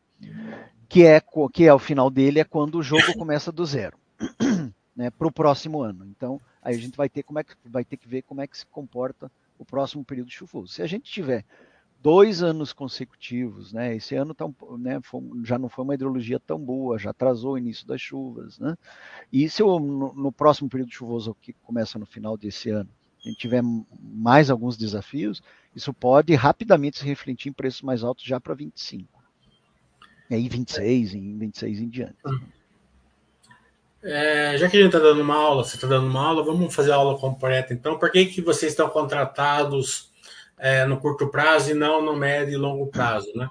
[0.88, 1.22] que é
[1.54, 3.98] que é o final dele é quando o jogo começa do zero,
[4.96, 6.06] né, para o próximo ano.
[6.06, 8.48] Então aí a gente vai ter como é que vai ter que ver como é
[8.48, 10.74] que se comporta o próximo período chuvoso.
[10.74, 11.44] Se a gente tiver
[12.02, 13.96] dois anos consecutivos, né?
[13.96, 14.48] Esse ano tá,
[14.78, 15.00] né,
[15.44, 18.78] já não foi uma hidrologia tão boa, já atrasou o início das chuvas, né?
[19.32, 22.90] E se eu, no, no, próximo período chuvoso que começa no final desse ano,
[23.26, 23.62] a gente tiver
[24.00, 25.42] mais alguns desafios,
[25.76, 29.17] isso pode rapidamente se refletir em preços mais altos já para 25.
[30.30, 32.16] E aí 26, em 26 em diante.
[34.04, 36.74] É, já que a gente está dando uma aula, você está dando uma aula, vamos
[36.74, 37.74] fazer a aula completa.
[37.74, 40.12] Então, por que, que vocês estão contratados
[40.58, 43.50] é, no curto prazo e não no médio e longo prazo, né?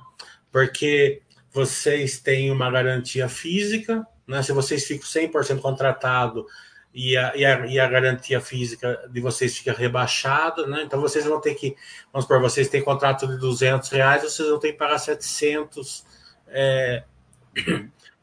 [0.51, 4.43] Porque vocês têm uma garantia física, né?
[4.43, 6.47] Se vocês ficam 100% contratado
[6.93, 10.83] e a, e, a, e a garantia física de vocês fica rebaixada, né?
[10.83, 11.77] Então vocês vão ter que,
[12.13, 16.05] vamos por vocês têm contrato de 200 reais, vocês vão ter que pagar 700
[16.49, 17.05] é,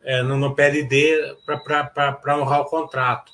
[0.04, 3.32] é, no, no PLD para honrar o contrato.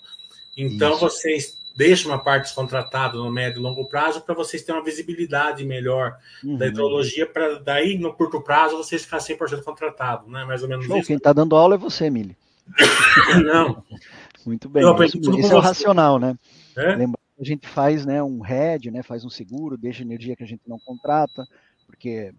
[0.58, 1.00] Então Isso.
[1.00, 5.64] vocês deixa uma parte descontratada no médio e longo prazo para vocês terem uma visibilidade
[5.64, 6.58] melhor uhum.
[6.58, 10.44] da hidrologia, para daí no curto prazo vocês ficarem 100% contratados, né?
[10.44, 11.08] Mais ou menos Show, isso.
[11.08, 12.36] Quem está dando aula é você, Mili.
[13.46, 13.82] Não.
[14.46, 14.84] Muito bem.
[15.06, 16.38] isso, isso é racional, né?
[16.76, 16.96] É?
[16.96, 20.48] Lembra, a gente faz né, um hedge, né, faz um seguro, deixa energia que a
[20.48, 21.46] gente não contrata,
[21.88, 22.34] porque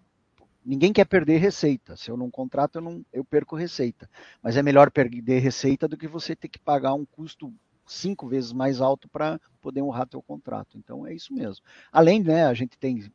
[0.65, 1.97] ninguém quer perder receita.
[1.97, 4.09] Se eu não contrato, eu, não, eu perco receita.
[4.43, 7.53] Mas é melhor perder receita do que você ter que pagar um custo
[7.87, 10.79] cinco vezes mais alto para poder honrar teu contrato.
[10.79, 11.65] Então é isso mesmo.
[11.91, 13.11] Além, né, a gente tem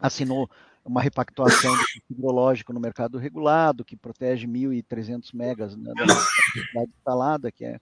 [0.00, 0.48] assinou
[0.84, 7.52] uma repactuação do hidrológico no mercado regulado, que protege 1.300 megas né, da capacidade instalada,
[7.52, 7.78] que é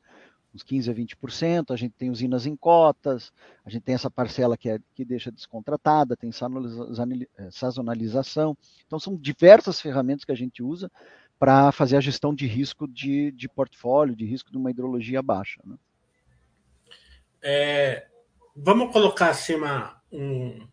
[0.57, 3.33] uns 15 a 20%, a gente tem usinas em cotas,
[3.65, 8.57] a gente tem essa parcela que, é, que deixa descontratada, tem eh, sazonalização.
[8.87, 10.91] Então, são diversas ferramentas que a gente usa
[11.39, 15.61] para fazer a gestão de risco de, de portfólio, de risco de uma hidrologia baixa.
[15.65, 15.77] Né?
[17.43, 18.07] É,
[18.57, 20.67] vamos colocar acima um,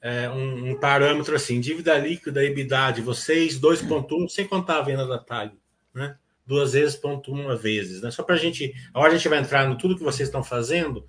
[0.00, 5.06] é, um, um, parâmetro assim, dívida líquida, EBITDA de vocês, 2.1, sem contar a venda
[5.06, 5.52] da TAG,
[5.92, 6.16] né?
[6.46, 8.10] Duas vezes, ponto uma vezes, né?
[8.10, 11.06] Só para a gente, agora a gente vai entrar no tudo que vocês estão fazendo,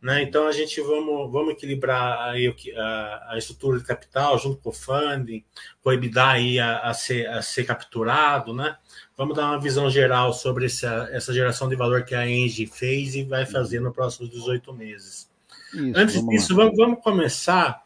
[0.00, 0.22] né?
[0.22, 4.72] Então a gente vamos, vamos equilibrar aí a, a estrutura de capital junto com o
[4.72, 5.44] funding,
[5.82, 8.76] com o EBITDA aí a, a, ser, a ser capturado, né?
[9.16, 13.16] Vamos dar uma visão geral sobre essa, essa geração de valor que a Engie fez
[13.16, 15.28] e vai fazer nos próximos 18 meses.
[15.74, 17.82] Isso, Antes vamos disso, vamos, vamos, começar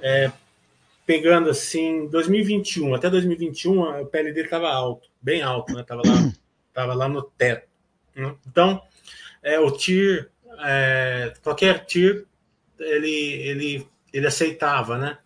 [0.00, 0.32] é,
[1.06, 5.82] pegando assim, 2021, até 2021 o PLD estava alto, bem alto, né?
[5.82, 6.32] Estava lá,
[6.74, 7.68] tava lá no teto.
[8.14, 8.34] Né?
[8.46, 8.82] Então,
[9.40, 10.28] é, o TIR,
[10.64, 12.26] é, qualquer TIR,
[12.78, 15.18] ele, ele, ele aceitava, né?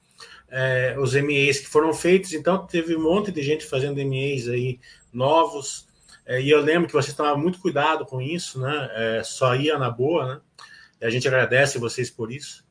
[0.53, 4.79] É, os MEs que foram feitos, então teve um monte de gente fazendo MEs aí
[5.13, 5.89] novos.
[6.27, 8.91] É, e eu lembro que vocês tomavam muito cuidado com isso, né?
[8.93, 10.41] É, só ia na boa, né?
[11.01, 12.65] E a gente agradece vocês por isso.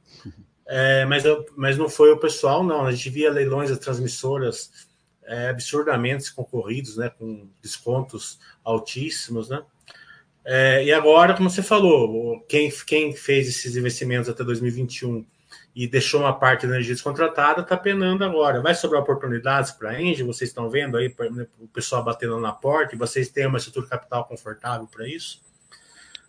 [0.71, 2.85] É, mas, eu, mas não foi o pessoal, não.
[2.85, 4.87] A gente via leilões das transmissoras
[5.23, 7.09] é, absurdamente concorridos, né?
[7.09, 9.63] Com descontos altíssimos, né?
[10.45, 15.25] É, e agora, como você falou, quem, quem fez esses investimentos até 2021
[15.75, 18.61] e deixou uma parte da energia descontratada, está penando agora.
[18.61, 20.23] Vai sobrar oportunidades para a Engie?
[20.23, 21.13] Vocês estão vendo aí
[21.59, 25.41] o pessoal batendo na porta e vocês têm uma estrutura capital confortável para isso?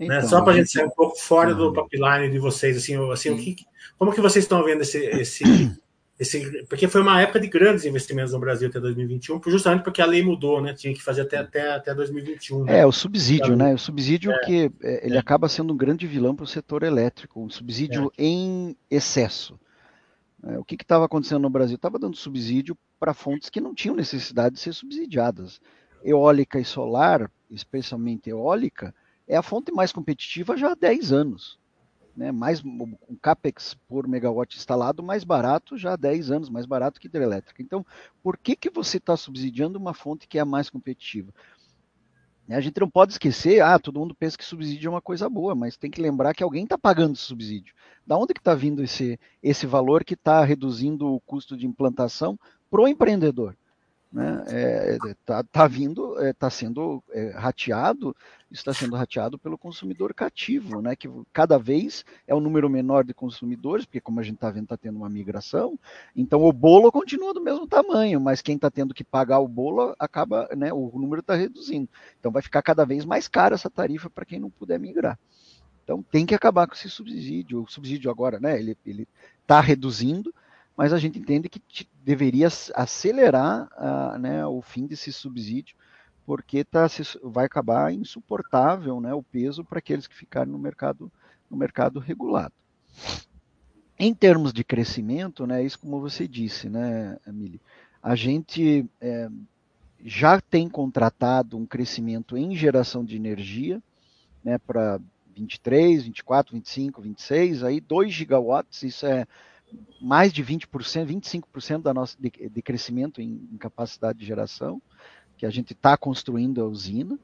[0.01, 0.07] Né?
[0.07, 0.23] Então, né?
[0.23, 3.37] Só para a gente sair um pouco fora do pipeline de vocês, assim, assim o
[3.37, 3.57] que,
[3.99, 5.45] como que vocês estão vendo esse, esse,
[6.19, 10.07] esse, porque foi uma época de grandes investimentos no Brasil até 2021, justamente porque a
[10.07, 10.73] lei mudou, né?
[10.73, 12.65] Tinha que fazer até, até, até 2021.
[12.65, 12.81] Né?
[12.81, 13.75] É, o subsídio, né?
[13.75, 15.21] O subsídio é, que é, ele é.
[15.21, 18.25] acaba sendo um grande vilão para o setor elétrico, um subsídio é.
[18.25, 19.61] em excesso.
[20.43, 21.77] É, o que estava acontecendo no Brasil?
[21.77, 25.61] Estava dando subsídio para fontes que não tinham necessidade de ser subsidiadas.
[26.03, 28.95] Eólica e solar, especialmente eólica,
[29.31, 31.61] é a fonte mais competitiva já há 10 anos
[32.17, 37.01] né, mais um capex por megawatt instalado mais barato já há 10 anos, mais barato
[37.01, 37.63] que hidrelétrica.
[37.63, 37.85] Então,
[38.23, 41.33] por que, que você está subsidiando uma fonte que é a mais competitiva?
[42.49, 45.55] A gente não pode esquecer, ah, todo mundo pensa que subsídio é uma coisa boa,
[45.55, 47.73] mas tem que lembrar que alguém está pagando subsídio.
[48.05, 52.37] Da onde que está vindo esse, esse valor que está reduzindo o custo de implantação
[52.69, 53.57] para o empreendedor?
[54.13, 58.15] Né, é, tá, tá vindo, está é, tá sendo é, rateado,
[58.51, 63.15] está sendo rateado pelo consumidor cativo, né, que cada vez é um número menor de
[63.15, 65.79] consumidores, porque como a gente está vendo, está tendo uma migração,
[66.15, 69.95] então o bolo continua do mesmo tamanho, mas quem está tendo que pagar o bolo
[69.97, 71.89] acaba, né, o número está reduzindo.
[72.19, 75.17] Então vai ficar cada vez mais cara essa tarifa para quem não puder migrar.
[75.85, 77.63] Então tem que acabar com esse subsídio.
[77.63, 78.77] O subsídio agora, né, ele
[79.43, 80.35] está reduzindo,
[80.81, 85.77] mas a gente entende que deveria acelerar uh, né, o fim desse subsídio,
[86.25, 86.87] porque tá,
[87.23, 91.13] vai acabar insuportável né, o peso para aqueles que ficarem no mercado,
[91.51, 92.55] no mercado regulado.
[93.99, 97.61] Em termos de crescimento, né, isso como você disse, né, Emílio,
[98.03, 99.29] a gente é,
[100.03, 103.83] já tem contratado um crescimento em geração de energia
[104.43, 104.99] né, para
[105.37, 109.27] 23, 24, 25, 26, aí 2 gigawatts, isso é
[110.01, 110.67] mais de 20%,
[111.07, 114.81] 25% da nossa, de, de crescimento em, em, capacidade de geração,
[115.37, 117.19] que a gente está construindo a usina.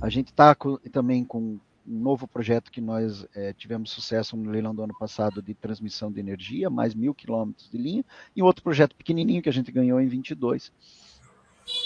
[0.00, 0.56] A gente está
[0.92, 5.42] também com um novo projeto que nós é, tivemos sucesso no leilão do ano passado
[5.42, 9.52] de transmissão de energia, mais mil quilômetros de linha, e outro projeto pequenininho que a
[9.52, 10.72] gente ganhou em 22.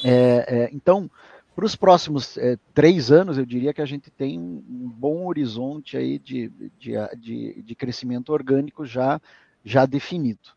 [0.05, 0.11] É,
[0.46, 1.11] é, então,
[1.55, 5.96] para os próximos é, três anos, eu diria que a gente tem um bom horizonte
[5.96, 6.48] aí de,
[6.79, 9.20] de, de, de crescimento orgânico já,
[9.64, 10.55] já definido.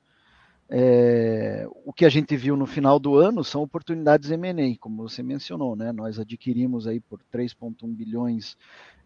[0.69, 5.23] É, o que a gente viu no final do ano são oportunidades M&A, como você
[5.23, 5.93] mencionou, né?
[5.93, 8.57] Nós adquirimos aí por 3,1 bilhões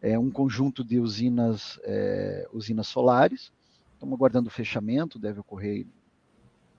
[0.02, 3.52] é, um conjunto de usinas, é, usinas solares.
[3.94, 5.86] Estamos aguardando o fechamento, deve ocorrer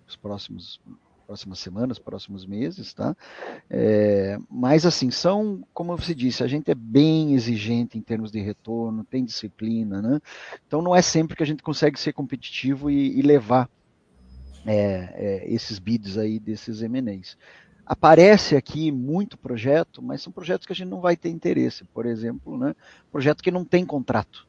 [0.05, 0.81] nos próximos
[1.23, 3.17] próximas semanas, próximos meses, tá?
[3.71, 8.41] É, mas assim, são, como você disse, a gente é bem exigente em termos de
[8.41, 10.21] retorno, tem disciplina, né?
[10.67, 13.69] Então não é sempre que a gente consegue ser competitivo e, e levar
[14.67, 14.75] é,
[15.15, 17.37] é, esses bids aí desses M&As.
[17.85, 21.85] Aparece aqui muito projeto, mas são projetos que a gente não vai ter interesse.
[21.85, 22.75] Por exemplo, né,
[23.11, 24.47] projeto que não tem contrato.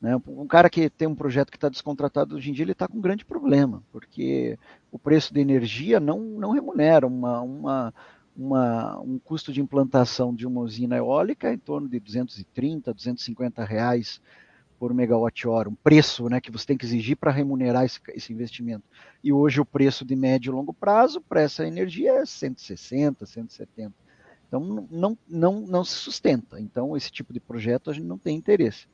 [0.00, 0.16] Né?
[0.26, 2.96] Um cara que tem um projeto que está descontratado hoje em dia, ele está com
[2.96, 4.58] um grande problema, porque
[4.90, 7.94] o preço de energia não, não remunera uma, uma,
[8.34, 14.22] uma, um custo de implantação de uma usina eólica em torno de 230, 250 reais
[14.78, 18.84] por megawatt-hora, um preço né, que você tem que exigir para remunerar esse, esse, investimento.
[19.22, 23.92] E hoje o preço de médio e longo prazo para essa energia é 160, 170.
[24.48, 24.58] Então
[24.90, 26.58] não, não, não se sustenta.
[26.58, 28.86] Então esse tipo de projeto a gente não tem interesse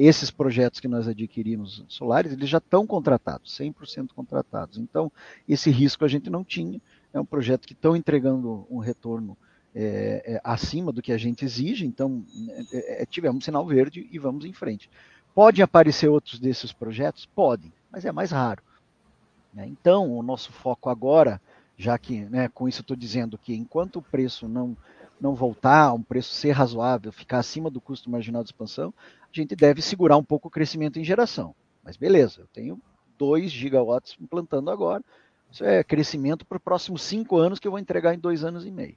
[0.00, 4.78] esses projetos que nós adquirimos solares, eles já estão contratados, 100% contratados.
[4.78, 5.12] Então,
[5.48, 6.80] esse risco a gente não tinha.
[7.12, 9.36] É um projeto que estão entregando um retorno
[9.74, 12.24] é, é, acima do que a gente exige, então
[12.72, 14.90] é, é, tivemos um sinal verde e vamos em frente.
[15.34, 17.26] Podem aparecer outros desses projetos?
[17.26, 18.62] Podem, mas é mais raro.
[19.52, 19.66] Né?
[19.66, 21.40] Então, o nosso foco agora,
[21.76, 24.76] já que né, com isso estou dizendo que enquanto o preço não,
[25.20, 29.54] não voltar, um preço ser razoável, ficar acima do custo marginal de expansão, a gente
[29.54, 31.54] deve segurar um pouco o crescimento em geração.
[31.84, 32.80] Mas beleza, eu tenho
[33.18, 35.04] 2 gigawatts implantando agora.
[35.50, 38.64] Isso é crescimento para os próximos cinco anos que eu vou entregar em dois anos
[38.64, 38.96] e meio.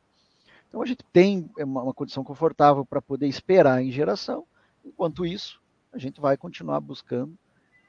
[0.67, 4.45] Então a gente tem uma, uma condição confortável para poder esperar em geração.
[4.85, 7.37] Enquanto isso, a gente vai continuar buscando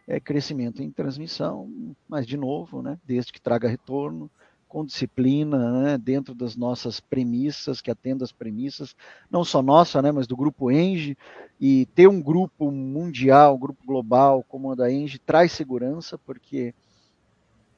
[0.07, 4.31] é, crescimento em transmissão, mas de novo, né, desde que traga retorno,
[4.75, 8.97] com disciplina, né, dentro das nossas premissas, que atenda as premissas,
[9.31, 11.17] não só nossa, né, mas do grupo Enge,
[11.61, 16.75] e ter um grupo mundial, um grupo global como a da Enge traz segurança, porque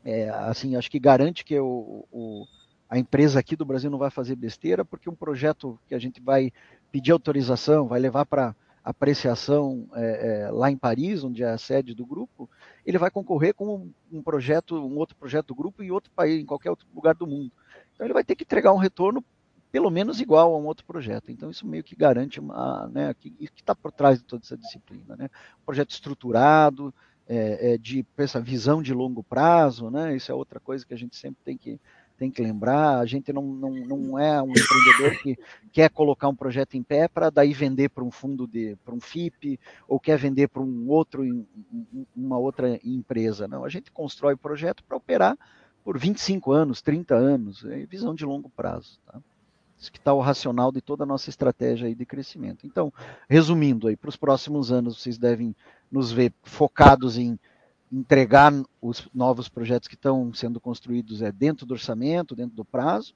[0.02, 2.46] é, assim, acho que garante que o, o,
[2.88, 6.18] a empresa aqui do Brasil não vai fazer besteira, porque um projeto que a gente
[6.18, 6.50] vai
[6.90, 8.56] pedir autorização, vai levar para
[8.86, 12.48] apreciação é, é, lá em Paris, onde é a sede do grupo,
[12.86, 16.46] ele vai concorrer com um projeto, um outro projeto do grupo em outro país, em
[16.46, 17.50] qualquer outro lugar do mundo.
[17.92, 19.24] Então ele vai ter que entregar um retorno
[19.72, 21.32] pelo menos igual a um outro projeto.
[21.32, 25.16] Então isso meio que garante uma, né, que está por trás de toda essa disciplina,
[25.16, 25.28] né?
[25.60, 26.94] Um projeto estruturado,
[27.26, 30.14] é, é, de essa visão de longo prazo, né?
[30.14, 31.80] Isso é outra coisa que a gente sempre tem que
[32.16, 35.38] tem que lembrar, a gente não, não, não é um empreendedor que
[35.72, 39.00] quer colocar um projeto em pé para daí vender para um fundo de para um
[39.00, 41.22] FIP ou quer vender para um outro
[42.14, 43.64] uma outra empresa, não.
[43.64, 45.36] A gente constrói o projeto para operar
[45.84, 49.20] por 25 anos, 30 anos, é visão de longo prazo, tá?
[49.78, 52.66] Isso que está o racional de toda a nossa estratégia aí de crescimento.
[52.66, 52.90] Então,
[53.28, 55.54] resumindo aí, para os próximos anos, vocês devem
[55.92, 57.38] nos ver focados em
[57.92, 63.14] entregar os novos projetos que estão sendo construídos é dentro do orçamento, dentro do prazo,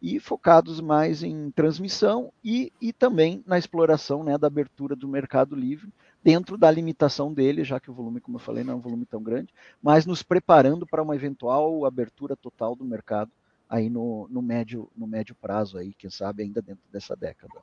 [0.00, 5.56] e focados mais em transmissão e, e também na exploração né, da abertura do mercado
[5.56, 5.92] livre,
[6.22, 9.04] dentro da limitação dele, já que o volume, como eu falei, não é um volume
[9.04, 9.52] tão grande,
[9.82, 13.30] mas nos preparando para uma eventual abertura total do mercado
[13.68, 17.54] aí no, no, médio, no médio prazo, aí, quem sabe ainda dentro dessa década.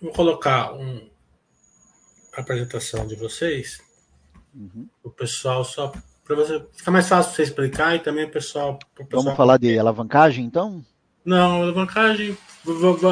[0.00, 1.08] Vou colocar um,
[2.34, 3.82] a apresentação de vocês
[4.54, 4.88] Uhum.
[5.02, 5.92] O pessoal só
[6.24, 9.24] para você ficar mais fácil você explicar e também o pessoal, o pessoal.
[9.24, 10.84] Vamos falar de alavancagem então?
[11.24, 12.36] Não, alavancagem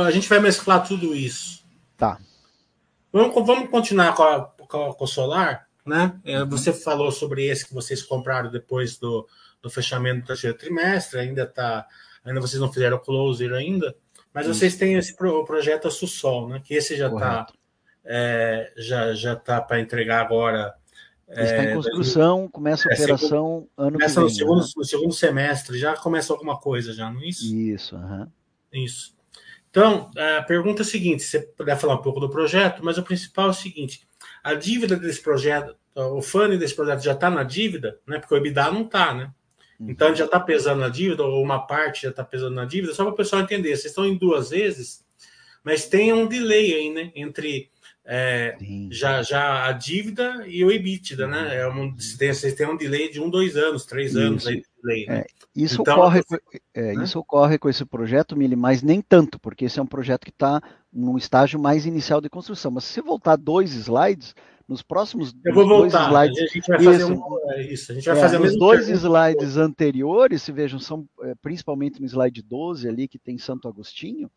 [0.06, 1.64] a gente vai mesclar tudo isso.
[1.96, 2.18] Tá.
[3.12, 6.18] Vamos, vamos continuar com, a, com, o solar, né?
[6.24, 6.48] É, uhum.
[6.50, 9.26] Você falou sobre esse que vocês compraram depois do,
[9.60, 11.86] do fechamento do terceiro trimestre, ainda tá,
[12.24, 13.96] ainda vocês não fizeram closer ainda,
[14.32, 16.60] mas vocês têm esse pro, projeto Sussol, né?
[16.62, 17.46] Que esse já está
[18.04, 20.74] é, já já tá para entregar agora
[21.28, 24.24] Está em construção, começa a operação segundo, ano começa que vem.
[24.24, 24.72] No segundo, né?
[24.76, 27.54] no segundo semestre, já começa alguma coisa, já, não é isso?
[27.54, 28.26] Isso, uhum.
[28.72, 29.14] Isso.
[29.70, 32.96] Então, a pergunta é a seguinte: se você puder falar um pouco do projeto, mas
[32.96, 34.08] o principal é o seguinte:
[34.42, 38.18] a dívida desse projeto, o funding desse projeto já está na dívida, né?
[38.18, 39.30] Porque o EBITDA não está, né?
[39.78, 39.90] Uhum.
[39.90, 43.04] Então já está pesando na dívida, ou uma parte já está pesando na dívida, só
[43.04, 43.68] para o pessoal entender.
[43.68, 45.04] Vocês estão em duas vezes,
[45.62, 47.12] mas tem um delay aí, né?
[47.14, 47.70] Entre
[48.10, 48.56] é,
[48.90, 51.58] já, já a dívida e o EBITDA, né?
[51.58, 54.18] É uma, vocês têm um delay de um, dois anos, três isso.
[54.18, 54.62] anos aí.
[54.82, 55.18] Delay, né?
[55.18, 56.22] é, isso, então, ocorre,
[56.72, 57.04] é, né?
[57.04, 60.30] isso ocorre com esse projeto, Mili, mas nem tanto, porque esse é um projeto que
[60.30, 62.70] está num estágio mais inicial de construção.
[62.70, 64.34] Mas se você voltar dois slides,
[64.66, 66.10] nos próximos Eu vou voltar.
[66.10, 68.58] Dois slides, a gente vai fazer isso, um, é isso, a gente vai é, Os
[68.58, 69.06] dois pergunta.
[69.06, 74.30] slides anteriores, se vejam, são é, principalmente no slide 12 ali, que tem Santo Agostinho,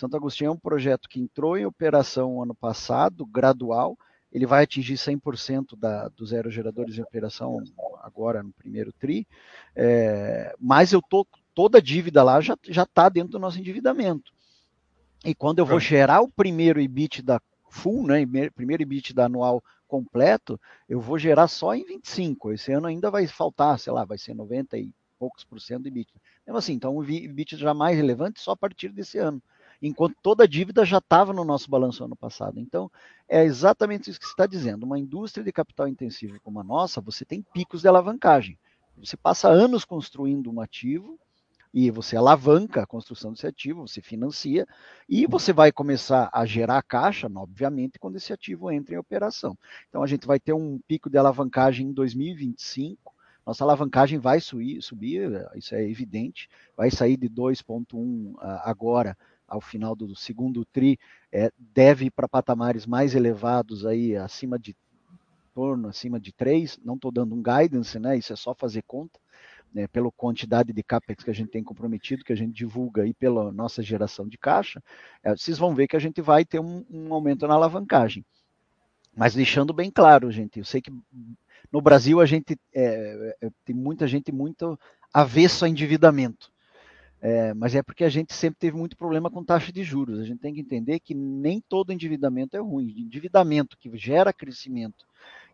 [0.00, 3.98] Santo Agostinho é um projeto que entrou em operação ano passado, gradual.
[4.32, 7.62] Ele vai atingir 100% da, dos aerogeradores em operação
[8.02, 9.28] agora no primeiro TRI.
[9.76, 14.32] É, mas eu tô, toda a dívida lá já está dentro do nosso endividamento.
[15.22, 15.82] E quando eu vou é.
[15.82, 17.38] gerar o primeiro EBIT da
[17.68, 18.24] full, né,
[18.54, 22.52] primeiro EBIT da anual completo, eu vou gerar só em 25.
[22.52, 25.88] Esse ano ainda vai faltar, sei lá, vai ser 90 e poucos por cento de
[25.88, 26.14] EBIT.
[26.46, 29.42] Mesmo assim, então o EBIT já mais relevante só a partir desse ano
[29.80, 32.58] enquanto toda a dívida já estava no nosso balanço ano passado.
[32.58, 32.90] Então,
[33.28, 34.84] é exatamente isso que você está dizendo.
[34.84, 38.58] Uma indústria de capital intensivo como a nossa, você tem picos de alavancagem.
[38.98, 41.18] Você passa anos construindo um ativo
[41.72, 44.66] e você alavanca a construção desse ativo, você financia
[45.08, 49.56] e você vai começar a gerar caixa, obviamente, quando esse ativo entra em operação.
[49.88, 53.14] Então, a gente vai ter um pico de alavancagem em 2025
[53.50, 59.16] nossa alavancagem vai subir, subir, isso é evidente, vai sair de 2,1 agora
[59.50, 60.98] ao final do segundo tri
[61.32, 64.74] é, deve ir para patamares mais elevados aí, acima de
[65.54, 68.16] torno, acima de 3, não estou dando um guidance, né?
[68.16, 69.18] Isso é só fazer conta,
[69.74, 73.12] né, pela quantidade de capex que a gente tem comprometido, que a gente divulga aí
[73.12, 74.82] pela nossa geração de caixa,
[75.22, 78.24] é, vocês vão ver que a gente vai ter um, um aumento na alavancagem.
[79.14, 80.92] Mas deixando bem claro, gente, eu sei que
[81.70, 84.78] no Brasil a gente é, é, tem muita gente muito
[85.12, 86.50] avesso a endividamento.
[87.22, 90.18] É, mas é porque a gente sempre teve muito problema com taxa de juros.
[90.18, 92.94] A gente tem que entender que nem todo endividamento é ruim.
[92.96, 95.04] Endividamento que gera crescimento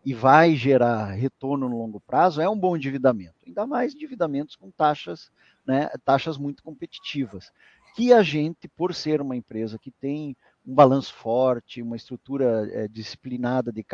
[0.05, 3.35] e vai gerar retorno no longo prazo é um bom endividamento.
[3.45, 5.29] Ainda mais endividamentos com taxas,
[5.65, 7.51] né, taxas muito competitivas.
[7.93, 12.87] Que a gente, por ser uma empresa que tem um balanço forte, uma estrutura é,
[12.87, 13.85] disciplinada de,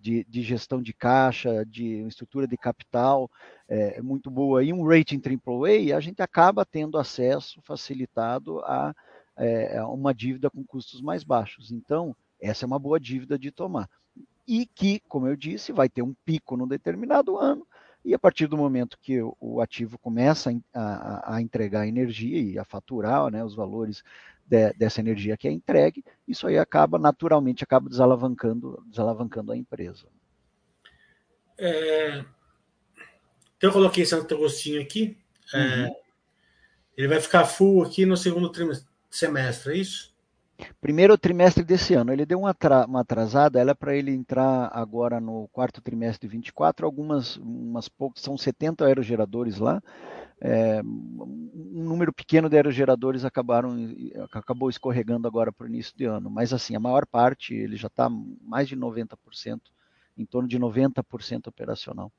[0.00, 3.30] de, de, gestão de caixa, de estrutura de capital
[3.68, 8.94] é, muito boa e um rating AAA, a gente acaba tendo acesso facilitado a,
[9.36, 11.70] é, a uma dívida com custos mais baixos.
[11.70, 13.88] Então, essa é uma boa dívida de tomar.
[14.48, 17.66] E que, como eu disse, vai ter um pico num determinado ano,
[18.04, 22.58] e a partir do momento que o ativo começa a, a, a entregar energia e
[22.58, 24.02] a faturar né, os valores
[24.46, 30.06] de, dessa energia que é entregue, isso aí acaba naturalmente acaba desalavancando, desalavancando a empresa.
[31.58, 32.24] É,
[33.56, 35.18] então eu coloquei Santo Agostinho aqui.
[35.52, 35.84] É, uhum.
[35.84, 36.00] É,
[36.96, 38.50] ele vai ficar full aqui no segundo
[39.10, 40.09] semestre, é isso?
[40.80, 42.12] Primeiro trimestre desse ano.
[42.12, 42.56] Ele deu uma,
[42.86, 46.86] uma atrasada, ela é para ele entrar agora no quarto trimestre de 24.
[46.86, 49.82] Algumas, umas poucas, são 70 aerogeradores lá
[50.40, 53.76] é, um número pequeno de aerogeradores acabaram
[54.32, 57.88] acabou escorregando agora para o início de ano, mas assim, a maior parte, ele já
[57.88, 58.08] está
[58.42, 59.60] mais de 90%,
[60.16, 62.10] em torno de 90% operacional.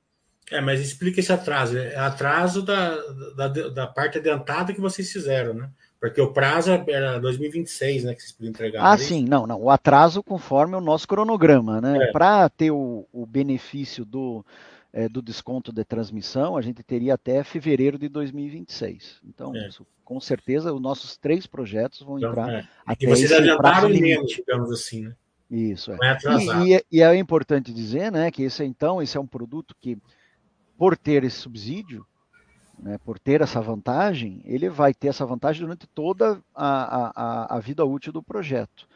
[0.52, 1.78] É, mas explica esse atraso.
[1.78, 2.96] É atraso da,
[3.36, 5.70] da, da, parte adiantada que vocês fizeram, né?
[6.02, 8.16] Porque o prazo era 2026, né?
[8.16, 8.84] Que vocês podiam entregar.
[8.84, 9.62] Ah, sim, não, não.
[9.62, 12.06] O atraso conforme o nosso cronograma, né?
[12.06, 12.12] É.
[12.12, 14.43] Para ter o, o benefício do,
[14.91, 19.20] é, do desconto de transmissão, a gente teria até fevereiro de 2026.
[19.24, 19.68] Então, é.
[19.68, 22.68] isso, com certeza, os nossos três projetos vão então, entrar é.
[22.84, 25.16] até e vocês adiantaram menos, digamos assim, né?
[25.52, 25.97] Isso, é.
[26.02, 26.18] é
[26.66, 29.97] e, e, e, é importante dizer, né, que esse, então, esse é um produto que,
[30.78, 32.08] por ter esse subsídio,
[32.82, 37.60] né, por ter essa vantagem, ele vai ter essa vantagem durante toda a, a, a
[37.60, 38.88] vida útil do projeto.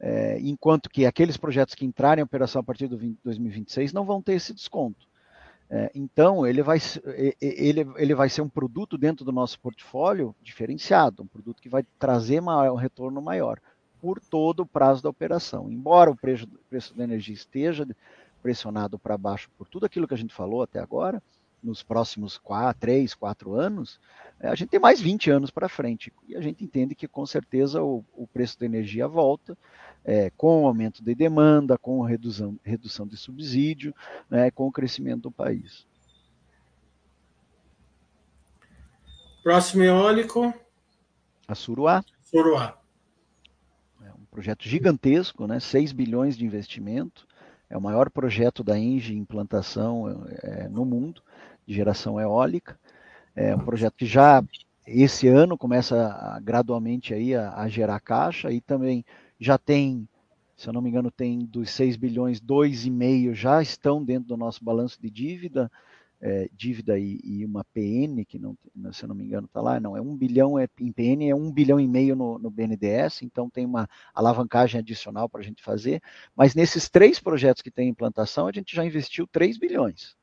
[0.00, 4.22] É, enquanto que aqueles projetos que entrarem em operação a partir 20, 2026 não vão
[4.22, 5.06] ter esse desconto.
[5.68, 6.78] É, então, ele vai,
[7.40, 11.84] ele, ele vai ser um produto dentro do nosso portfólio diferenciado, um produto que vai
[11.98, 13.58] trazer maior, um retorno maior
[14.00, 15.70] por todo o prazo da operação.
[15.70, 17.86] Embora o preço, preço da energia esteja
[18.42, 21.20] pressionado para baixo por tudo aquilo que a gente falou até agora,
[21.62, 23.98] nos próximos quatro, três, quatro anos,
[24.40, 26.12] a gente tem mais 20 anos para frente.
[26.28, 29.56] E a gente entende que com certeza o, o preço da energia volta,
[30.04, 33.94] é, com o aumento de demanda, com a redução, redução de subsídio,
[34.30, 35.86] né, com o crescimento do país.
[39.42, 40.52] Próximo eólico.
[41.48, 42.04] A Suruá.
[42.24, 42.78] Suruá.
[44.02, 45.60] É um projeto gigantesco, né?
[45.60, 47.25] 6 bilhões de investimento.
[47.68, 51.22] É o maior projeto da Engie em implantação é, no mundo
[51.66, 52.78] de geração eólica.
[53.34, 54.42] É um projeto que já
[54.86, 59.04] esse ano começa a, gradualmente aí a, a, gerar caixa e também
[59.38, 60.08] já tem,
[60.56, 64.64] se eu não me engano, tem dos 6 bilhões, 2,5 já estão dentro do nosso
[64.64, 65.70] balanço de dívida,
[66.26, 68.56] é, dívida e, e, uma PN, que não,
[68.92, 71.34] se eu não me engano está lá, não, é 1 bilhão é, em PN, é
[71.34, 75.62] 1 bilhão e meio no, no BNDES, então tem uma alavancagem adicional para a gente
[75.62, 76.02] fazer,
[76.34, 80.16] mas nesses três projetos que tem implantação, a gente já investiu 3 bilhões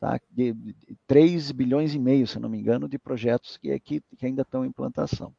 [0.00, 0.20] tá?
[0.30, 0.74] de, de
[1.06, 4.64] 3 bilhões e meio, se não me engano, de projetos que, que, que ainda estão
[4.64, 5.32] em implantação.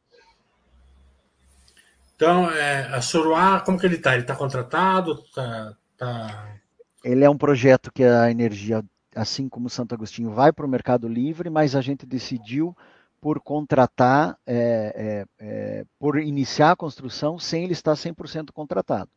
[2.16, 4.14] Então, é, a Soroá, como que ele está?
[4.14, 5.22] Ele está contratado?
[5.34, 6.56] Tá, tá...
[7.04, 8.84] Ele é um projeto que a energia,
[9.18, 12.76] assim como Santo Agostinho, vai para o mercado livre, mas a gente decidiu
[13.20, 19.10] por contratar, é, é, é por iniciar a construção sem ele estar 100% contratado.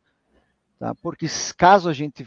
[0.76, 0.92] Tá?
[0.96, 1.26] Porque
[1.56, 2.26] caso a gente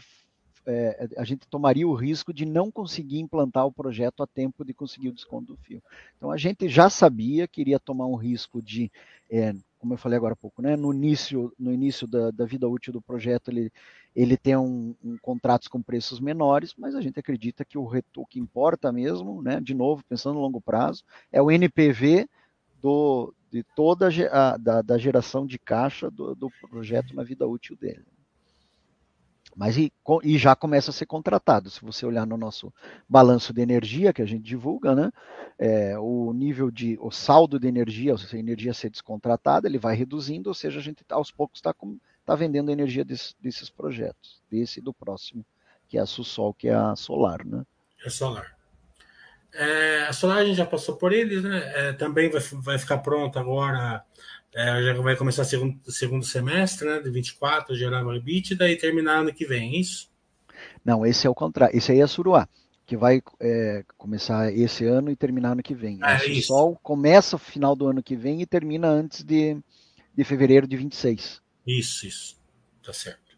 [0.66, 4.74] é, a gente tomaria o risco de não conseguir implantar o projeto a tempo de
[4.74, 5.82] conseguir o desconto do fio.
[6.16, 8.90] Então a gente já sabia que iria tomar um risco de,
[9.30, 9.54] é,
[9.86, 12.92] como eu falei agora há pouco, né, no início, no início da, da vida útil
[12.92, 13.72] do projeto ele,
[14.16, 18.26] ele tem um, um, contratos com preços menores, mas a gente acredita que o, o
[18.26, 22.28] que importa mesmo, né, de novo, pensando no longo prazo, é o NPV
[22.82, 27.76] do, de toda a, da, da geração de caixa do, do projeto na vida útil
[27.76, 28.04] dele.
[29.56, 29.90] Mas e,
[30.22, 31.70] e, já começa a ser contratado.
[31.70, 32.70] Se você olhar no nosso
[33.08, 35.10] balanço de energia que a gente divulga, né,
[35.58, 39.78] é, o nível de, o saldo de energia, ou seja, a energia ser descontratada, ele
[39.78, 41.74] vai reduzindo, ou seja, a gente aos poucos está
[42.26, 45.42] tá vendendo energia desse, desses projetos, desse e do próximo,
[45.88, 47.64] que é a Sussol, que é a solar, né?
[48.04, 48.54] É solar.
[49.54, 51.72] É, a solar a gente já passou por eles, né?
[51.74, 54.04] É, também vai, vai ficar pronta agora
[54.56, 56.98] é, já vai começar segundo, segundo semestre, né?
[56.98, 60.10] De 24, gerar o EBITDA e terminar ano que vem, é isso?
[60.82, 61.76] Não, esse é o contrário.
[61.76, 62.48] Esse aí é a Suruá,
[62.86, 65.98] que vai é, começar esse ano e terminar ano que vem.
[66.00, 69.58] Ah, é o Sol começa no final do ano que vem e termina antes de,
[70.14, 71.42] de fevereiro de 26.
[71.66, 72.36] Isso, isso.
[72.82, 73.36] Tá certo.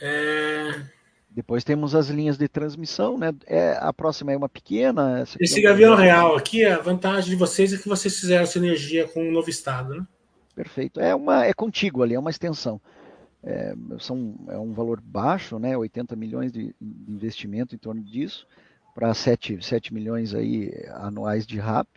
[0.00, 0.86] É...
[1.32, 3.32] Depois temos as linhas de transmissão, né?
[3.46, 5.24] É, a próxima é uma pequena.
[5.38, 9.06] Esse é Gavião Real aqui, a vantagem de vocês é que vocês fizeram essa energia
[9.06, 10.06] com um novo estado, né?
[10.54, 11.00] Perfeito.
[11.00, 12.80] É, uma, é contíguo ali, é uma extensão.
[13.42, 15.76] É, são, é um valor baixo, né?
[15.76, 18.46] 80 milhões de, de investimento em torno disso,
[18.92, 21.88] para 7, 7 milhões aí anuais de RAP.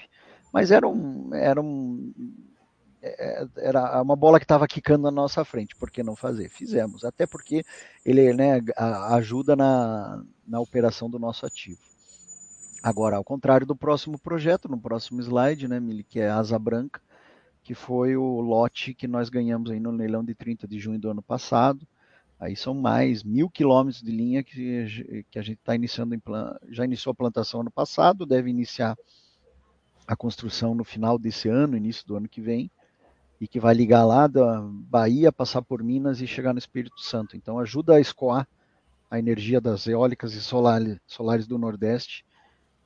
[0.54, 2.53] Mas era um, era um é,
[3.58, 6.50] era uma bola que estava quicando na nossa frente, por que não fazer?
[6.50, 7.64] Fizemos, até porque
[8.06, 8.62] ele né,
[9.10, 11.80] ajuda na, na operação do nosso ativo.
[12.82, 17.02] Agora, ao contrário do próximo projeto, no próximo slide, né, que é a Asa Branca,
[17.62, 21.10] que foi o lote que nós ganhamos aí no leilão de 30 de junho do
[21.10, 21.86] ano passado.
[22.40, 26.22] Aí são mais mil quilômetros de linha que, que a gente está iniciando,
[26.70, 28.98] já iniciou a plantação ano passado, deve iniciar
[30.06, 32.70] a construção no final desse ano, início do ano que vem
[33.44, 37.36] e que vai ligar lá da Bahia, passar por Minas e chegar no Espírito Santo.
[37.36, 38.48] Então ajuda a escoar
[39.12, 42.26] a energia das eólicas e solares, solares do Nordeste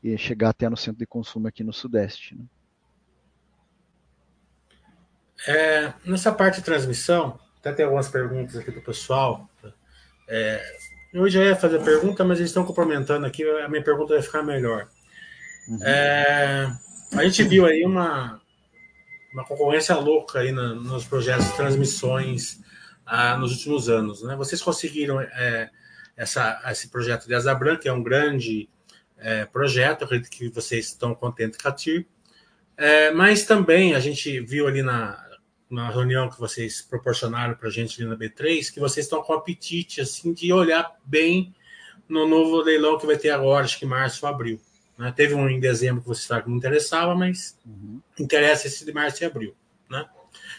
[0.04, 2.34] e chegar até no centro de consumo aqui no Sudeste.
[2.36, 2.44] Né?
[5.48, 9.48] É, nessa parte de transmissão, até tem algumas perguntas aqui do pessoal.
[10.28, 10.60] É,
[11.14, 14.24] eu já ia fazer a pergunta, mas eles estão complementando aqui, a minha pergunta vai
[14.24, 14.88] ficar melhor.
[15.68, 15.84] Uhum.
[15.84, 16.76] É,
[17.14, 18.42] a gente viu aí uma,
[19.38, 22.60] uma concorrência louca aí nos projetos de transmissões
[23.06, 24.24] ah, nos últimos anos.
[24.24, 24.36] Né?
[24.36, 25.70] Vocês conseguiram é,
[26.16, 28.68] essa, esse projeto de Asa Branca, que é um grande
[29.16, 32.08] é, projeto, acredito que vocês estão contentes com a TIR,
[32.76, 35.24] é, mas também a gente viu ali na,
[35.70, 39.34] na reunião que vocês proporcionaram para a gente ali na B3, que vocês estão com
[39.34, 41.54] apetite assim, de olhar bem
[42.10, 44.60] no novo leilão que vai ter agora, acho que março abril.
[44.98, 45.14] Né?
[45.16, 48.02] Teve um em dezembro que você sabe que não interessava, mas uhum.
[48.20, 49.54] interessa esse de março e abril.
[49.90, 50.06] Né?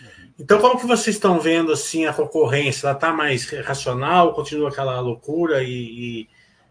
[0.01, 0.28] Uhum.
[0.39, 2.86] Então, como que vocês estão vendo assim a concorrência?
[2.86, 4.34] Ela está mais racional?
[4.34, 6.28] Continua aquela loucura e,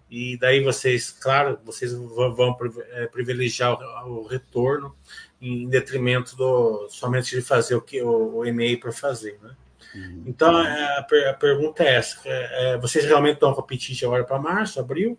[0.09, 2.57] e, e, daí vocês, claro, vocês vão
[2.91, 4.95] é, privilegiar o, o retorno
[5.41, 9.51] em detrimento do somente de fazer o que o, o e-mail para fazer, né?
[9.93, 10.23] Uhum.
[10.25, 14.39] Então a, a, pergunta é essa: é, é, vocês realmente estão com apetite agora para
[14.39, 15.17] março, abril?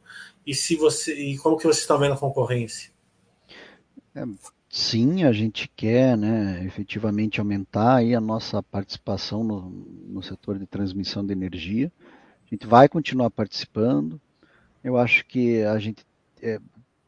[0.48, 2.90] e se você e como que vocês estão vendo a concorrência?
[4.14, 4.24] É,
[4.70, 9.68] sim, a gente quer, né, efetivamente aumentar aí a nossa participação no,
[10.09, 11.92] no setor de transmissão de energia.
[12.46, 14.18] A gente vai continuar participando.
[14.82, 16.02] Eu acho que a gente
[16.40, 16.59] é,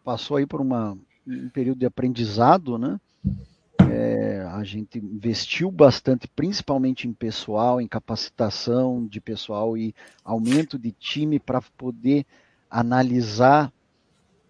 [0.05, 3.01] passou aí por uma, um período de aprendizado, né?
[3.91, 10.93] É, a gente investiu bastante, principalmente em pessoal, em capacitação de pessoal e aumento de
[10.93, 12.25] time para poder
[12.71, 13.73] analisar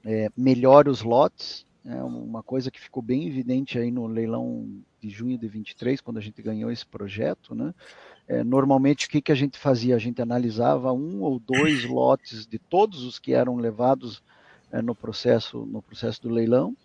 [0.04, 1.66] é, melhor os lotes.
[1.84, 4.68] É uma coisa que ficou bem evidente aí no leilão
[5.00, 7.74] de junho de 23, quando a gente ganhou esse projeto, né?
[8.28, 9.96] É, normalmente o que, que a gente fazia?
[9.96, 14.22] A gente analisava um ou dois lotes de todos os que eram levados
[14.70, 16.76] é, no processo no processo do leilão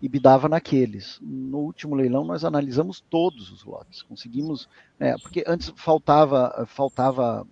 [0.00, 1.18] e bidava naqueles.
[1.22, 4.68] No último leilão nós analisamos todos os lotes, conseguimos,
[4.98, 7.46] é, porque antes faltava faltava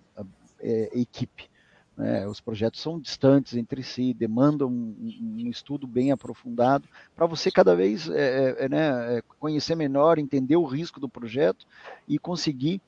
[0.59, 1.49] é, equipe.
[1.95, 2.27] Né?
[2.27, 4.95] Os projetos são distantes entre si, demandam um,
[5.39, 10.65] um estudo bem aprofundado para você cada vez é, é né, conhecer melhor, entender o
[10.65, 11.65] risco do projeto
[12.07, 12.81] e conseguir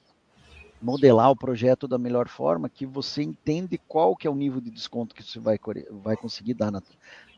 [0.85, 4.69] modelar o projeto da melhor forma, que você entende qual que é o nível de
[4.69, 5.59] desconto que você vai,
[5.89, 6.81] vai conseguir dar na,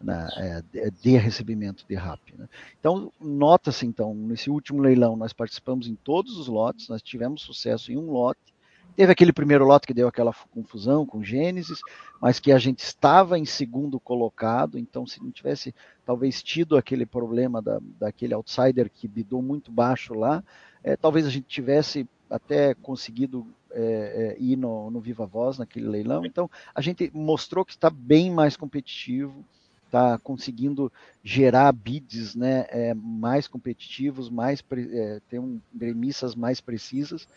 [0.02, 2.34] na é, de recebimento de RAP.
[2.38, 2.50] Né?
[2.78, 7.90] Então, nota-se então, nesse último leilão, nós participamos em todos os lotes, nós tivemos sucesso
[7.90, 8.54] em um lote,
[8.98, 11.80] teve aquele primeiro lote que deu aquela confusão com Gênesis,
[12.20, 15.74] mas que a gente estava em segundo colocado, então se não tivesse
[16.06, 20.44] talvez tido aquele problema da, daquele outsider que bidou muito baixo lá,
[20.84, 25.88] é, talvez a gente tivesse até conseguido é, é, ir no, no, Viva Voz naquele
[25.88, 26.26] leilão.
[26.26, 29.46] Então, a gente mostrou que está bem mais competitivo,
[29.86, 30.92] está conseguindo
[31.24, 37.28] gerar bids né, é, mais competitivos, mais é, ter um, premissas mais precisas,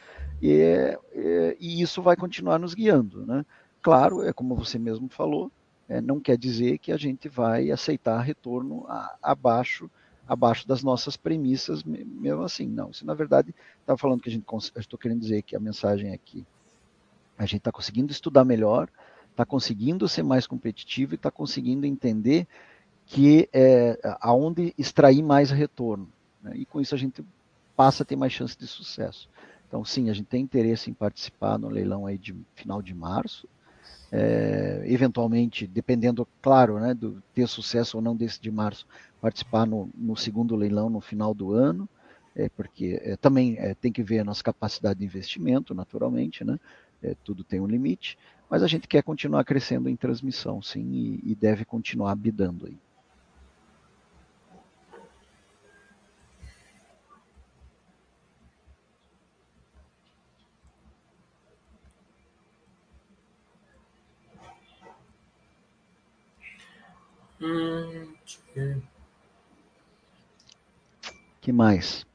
[0.42, 3.24] e, é, e, isso vai continuar nos guiando.
[3.24, 3.44] Né?
[3.82, 5.50] Claro, é como você mesmo falou,
[5.88, 9.90] é, não quer dizer que a gente vai aceitar retorno a, abaixo
[10.30, 12.68] abaixo das nossas premissas, mesmo assim.
[12.68, 16.12] Não, isso na verdade está falando que a gente estou querendo dizer que a mensagem
[16.12, 16.46] é que
[17.36, 18.88] a gente está conseguindo estudar melhor,
[19.32, 22.46] está conseguindo ser mais competitivo e está conseguindo entender
[23.06, 26.08] que é, aonde extrair mais retorno.
[26.40, 26.52] Né?
[26.58, 27.24] E com isso a gente
[27.74, 29.28] passa a ter mais chance de sucesso.
[29.66, 33.48] Então, sim, a gente tem interesse em participar no leilão aí de final de março.
[34.12, 38.84] É, eventualmente, dependendo, claro, né, do ter sucesso ou não desse de março,
[39.20, 41.88] participar no, no segundo leilão no final do ano,
[42.34, 46.58] é, porque é, também é, tem que ver a nossa capacidade de investimento, naturalmente, né?
[47.02, 48.18] É, tudo tem um limite,
[48.48, 52.76] mas a gente quer continuar crescendo em transmissão, sim, e, e deve continuar bidando aí.
[67.40, 68.14] Hum,
[71.40, 72.06] que mais?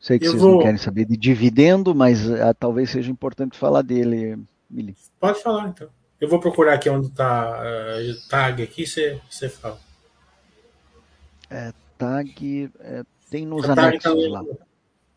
[0.00, 0.52] Sei que eu vocês vou...
[0.52, 4.38] não querem saber de dividendo, mas uh, talvez seja importante falar dele,
[4.70, 4.96] Mili.
[5.18, 5.88] Pode falar, então.
[6.20, 9.78] Eu vou procurar aqui onde está uh, ah, tag aqui, você, fala.
[11.50, 14.44] É, tag é, tem nos A anexos tá lá.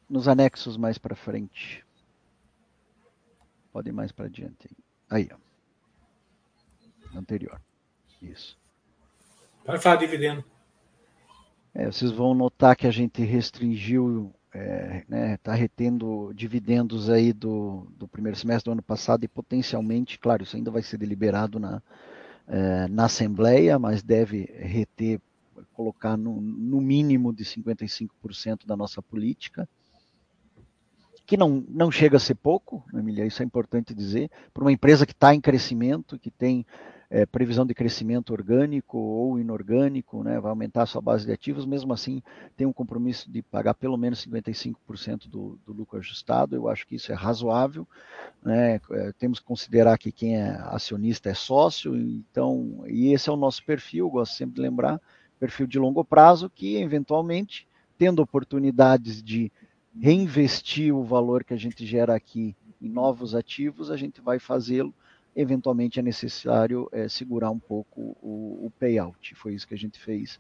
[0.10, 1.86] Nos anexos mais para frente.
[3.72, 4.70] Pode ir mais para adiante.
[5.10, 5.38] Aí, ó.
[7.18, 7.60] Anterior.
[8.22, 8.61] Isso.
[9.66, 10.44] Pode falar dividendo.
[11.74, 17.88] É, vocês vão notar que a gente restringiu, é, né, está retendo dividendos aí do,
[17.98, 21.82] do primeiro semestre do ano passado e potencialmente, claro, isso ainda vai ser deliberado na,
[22.48, 25.22] é, na Assembleia, mas deve reter,
[25.74, 29.70] colocar no, no mínimo de 55% da nossa política,
[31.26, 34.72] que não, não chega a ser pouco, né, Emília, isso é importante dizer, para uma
[34.74, 36.66] empresa que está em crescimento, que tem
[37.12, 41.66] é, previsão de crescimento orgânico ou inorgânico, né, vai aumentar a sua base de ativos,
[41.66, 42.24] mesmo assim
[42.56, 46.96] tem um compromisso de pagar pelo menos 55% do, do lucro ajustado, eu acho que
[46.96, 47.86] isso é razoável,
[48.42, 53.34] né, é, temos que considerar que quem é acionista é sócio, então, e esse é
[53.34, 55.02] o nosso perfil, gosto sempre de lembrar,
[55.38, 59.52] perfil de longo prazo, que eventualmente, tendo oportunidades de
[60.00, 64.94] reinvestir o valor que a gente gera aqui em novos ativos, a gente vai fazê-lo
[65.36, 69.36] eventualmente é necessário é, segurar um pouco o, o, payout.
[69.36, 70.40] Foi isso que a gente fez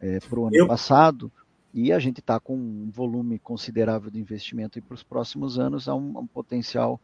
[0.00, 0.66] é, para o ano Eu...
[0.66, 1.32] passado.
[1.72, 5.94] E a gente está com um volume considerável de investimento para os próximos anos, há
[5.94, 7.00] um, um potencial,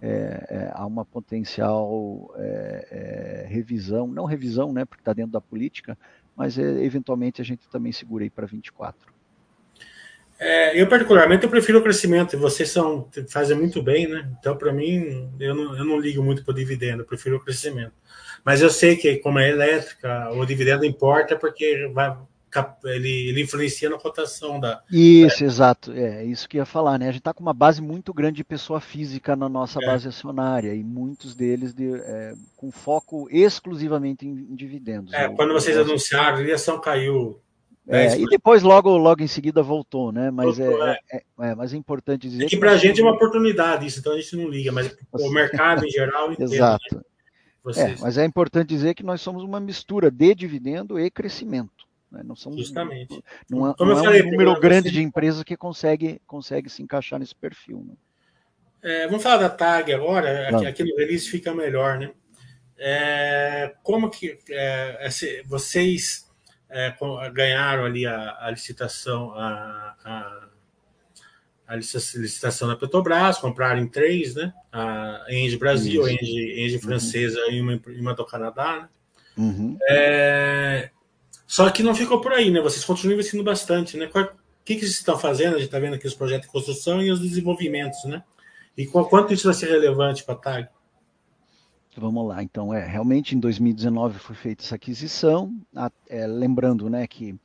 [0.00, 5.40] é, é, há uma potencial é, é, revisão, não revisão, né, porque está dentro da
[5.40, 5.98] política,
[6.36, 9.13] mas eventualmente a gente também segura aí para 24.
[10.44, 12.38] É, eu, particularmente, eu prefiro o crescimento.
[12.38, 14.30] Vocês são, fazem muito bem, né?
[14.38, 17.40] Então, para mim, eu não, eu não ligo muito para o dividendo, eu prefiro o
[17.40, 17.92] crescimento.
[18.44, 22.14] Mas eu sei que, como é elétrica, o dividendo importa porque vai,
[22.84, 24.82] ele, ele influencia na cotação da.
[24.90, 25.46] Isso, é.
[25.46, 25.92] exato.
[25.92, 27.06] É isso que ia falar, né?
[27.06, 29.86] A gente está com uma base muito grande de pessoa física na nossa é.
[29.86, 35.12] base acionária e muitos deles de, é, com foco exclusivamente em, dividendos.
[35.12, 37.40] É, quando vocês anunciaram, a ação caiu.
[37.86, 40.30] É, e depois logo, logo em seguida voltou, né?
[40.30, 41.22] Mas voltou, é, é.
[41.40, 42.44] é, mas é importante dizer.
[42.44, 44.96] É que, para a gente é uma oportunidade isso, então a gente não liga, mas
[45.12, 46.50] o mercado em geral entende.
[46.50, 46.56] Né?
[46.56, 46.96] Exato.
[46.96, 47.02] Né?
[47.76, 51.84] É, mas é importante dizer que nós somos uma mistura de dividendo e crescimento.
[52.10, 52.22] Né?
[52.24, 53.22] Não somos, Justamente.
[53.50, 57.18] Não, é, não é falei, um número grande de empresas que consegue, consegue se encaixar
[57.18, 57.84] nesse perfil.
[57.86, 57.94] Né?
[58.82, 62.12] É, vamos falar da TAG agora, aqui, aqui, no release fica melhor, né?
[62.76, 65.08] É, como que é,
[65.46, 66.30] vocês
[66.74, 70.44] é, ganharam ali a, a licitação, a, a
[71.66, 74.52] a licitação da Petrobras, compraram em três, né?
[74.70, 76.82] A Engie Brasil, a Engie, Engie uhum.
[76.82, 77.52] francesa uhum.
[77.52, 78.88] e uma, uma do Canadá, né?
[79.36, 79.76] Uhum.
[79.88, 80.90] É...
[81.46, 82.60] Só que não ficou por aí, né?
[82.60, 84.06] Vocês continuam investindo bastante, né?
[84.06, 84.28] O
[84.64, 85.54] que, que vocês estão fazendo?
[85.54, 88.22] A gente está vendo aqui os projetos de construção e os desenvolvimentos, né?
[88.76, 90.68] E quanto isso vai ser relevante para a TAG?
[91.96, 95.54] Vamos lá, então, é, realmente em 2019 foi feita essa aquisição,
[96.08, 97.38] é, lembrando, né, que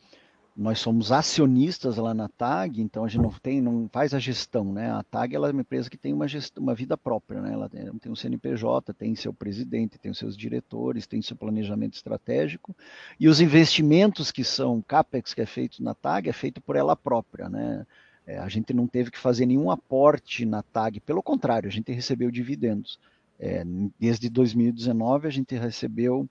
[0.59, 4.73] nós somos acionistas lá na TAG, então a gente não tem, não faz a gestão,
[4.73, 4.91] né?
[4.91, 7.53] A TAG ela é uma empresa que tem uma, gestão, uma vida própria, né?
[7.53, 12.75] Ela tem, tem um CNPJ, tem seu presidente, tem seus diretores, tem seu planejamento estratégico
[13.17, 16.93] e os investimentos que são capex que é feito na TAG é feito por ela
[16.93, 17.87] própria, né?
[18.27, 21.89] É, a gente não teve que fazer nenhum aporte na TAG, pelo contrário, a gente
[21.93, 22.99] recebeu dividendos.
[23.39, 23.63] É,
[23.97, 26.29] desde 2019 a gente recebeu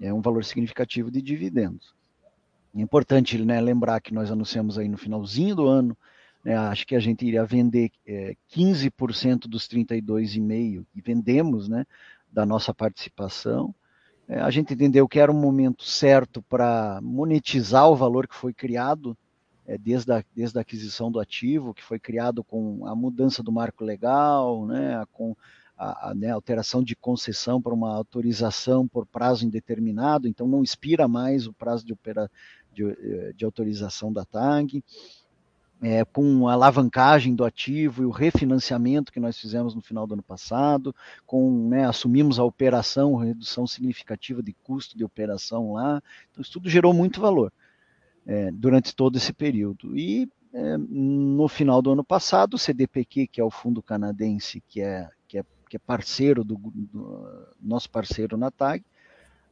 [0.00, 1.94] é, um valor significativo de dividendos.
[2.74, 5.96] É importante né, lembrar que nós anunciamos aí no finalzinho do ano,
[6.44, 11.84] né, acho que a gente iria vender é, 15% dos 32,5% e vendemos né,
[12.32, 13.74] da nossa participação.
[14.28, 18.54] É, a gente entendeu que era um momento certo para monetizar o valor que foi
[18.54, 19.18] criado
[19.66, 23.52] é, desde, a, desde a aquisição do ativo, que foi criado com a mudança do
[23.52, 25.36] marco legal, né, com
[25.80, 31.08] a, a né, alteração de concessão para uma autorização por prazo indeterminado, então não expira
[31.08, 32.30] mais o prazo de, opera,
[32.70, 34.84] de, eh, de autorização da TAG,
[35.82, 40.12] é, com a alavancagem do ativo e o refinanciamento que nós fizemos no final do
[40.12, 46.02] ano passado, com né, assumimos a operação, redução significativa de custo de operação lá.
[46.30, 47.50] Então, isso tudo gerou muito valor
[48.26, 49.96] é, durante todo esse período.
[49.96, 54.82] E é, no final do ano passado, o CDPQ, que é o fundo canadense, que
[54.82, 55.08] é,
[55.70, 58.84] que é, parceiro do, do nosso parceiro na TAG,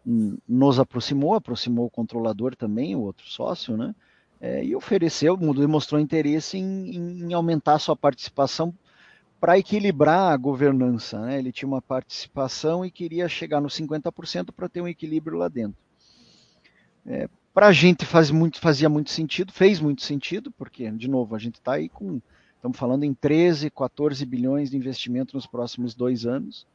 [0.05, 3.95] nos aproximou, aproximou o controlador também, o outro sócio, né?
[4.41, 8.73] É, e ofereceu, demonstrou interesse em, em aumentar sua participação
[9.41, 11.21] para equilibrar a governança.
[11.21, 11.39] Né?
[11.39, 15.77] Ele tinha uma participação e queria chegar nos 50% para ter um equilíbrio lá dentro.
[17.05, 21.35] É, para a gente faz muito, fazia muito sentido, fez muito sentido, porque, de novo,
[21.35, 22.21] a gente está aí com,
[22.59, 26.67] estamos falando em 13, 14 bilhões de investimento nos próximos dois anos.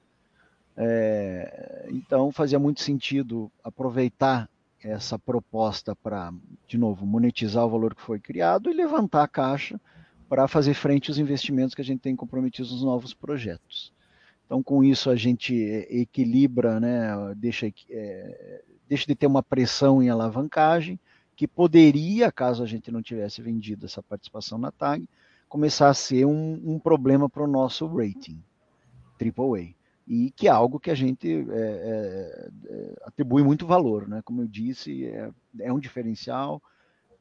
[0.75, 4.49] É, então fazia muito sentido aproveitar
[4.83, 6.33] essa proposta para,
[6.67, 9.79] de novo, monetizar o valor que foi criado e levantar a caixa
[10.27, 13.93] para fazer frente aos investimentos que a gente tem comprometidos nos novos projetos.
[14.45, 15.53] Então, com isso, a gente
[15.89, 20.99] equilibra, né, deixa, é, deixa de ter uma pressão em alavancagem,
[21.35, 25.07] que poderia, caso a gente não tivesse vendido essa participação na TAG,
[25.53, 28.41] começar a ser um, um problema para o nosso rating,
[29.21, 29.75] AAA
[30.07, 34.23] e que é algo que a gente é, é, é, atribui muito valor, né?
[34.25, 35.29] Como eu disse, é,
[35.59, 36.59] é um diferencial,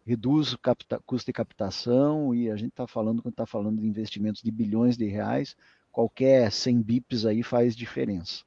[0.06, 0.58] reduz o
[1.04, 4.96] custo de captação e a gente está falando quando está falando de investimentos de bilhões
[4.96, 5.54] de reais,
[5.92, 8.44] qualquer 100 bips aí faz diferença.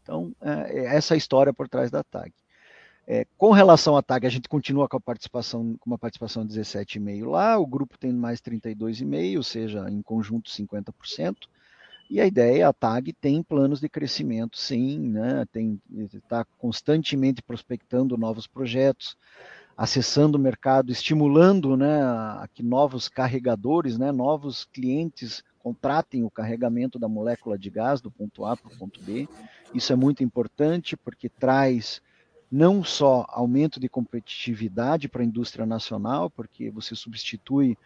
[0.00, 2.32] Então, é, é essa é a história por trás da TAG.
[3.06, 7.28] É, com relação à TAG, a gente continua com participação, com uma participação de 17,5%
[7.28, 11.36] lá, o grupo tem mais 32,5%, ou seja, em conjunto 50%.
[12.08, 15.44] E a ideia, a TAG tem planos de crescimento, sim, né?
[16.14, 19.16] Está constantemente prospectando novos projetos,
[19.76, 26.98] acessando o mercado, estimulando, né, a que novos carregadores, né, novos clientes contratem o carregamento
[26.98, 29.26] da molécula de gás do ponto A para o ponto B.
[29.72, 32.00] Isso é muito importante porque traz
[32.54, 37.76] não só aumento de competitividade para a indústria nacional, porque você substitui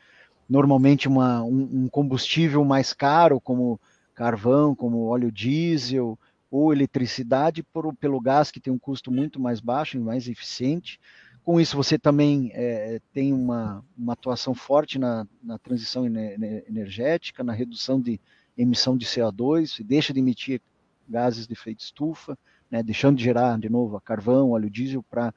[0.46, 3.80] normalmente uma, um, um combustível mais caro, como
[4.14, 6.18] carvão, como óleo diesel
[6.50, 11.00] ou eletricidade, por, pelo gás que tem um custo muito mais baixo e mais eficiente.
[11.42, 17.54] Com isso, você também é, tem uma, uma atuação forte na, na transição energética, na
[17.54, 18.20] redução de
[18.54, 20.60] emissão de CO2, deixa de emitir
[21.08, 22.36] gases de efeito estufa,
[22.70, 25.32] né, deixando de gerar, de novo, a carvão, óleo diesel para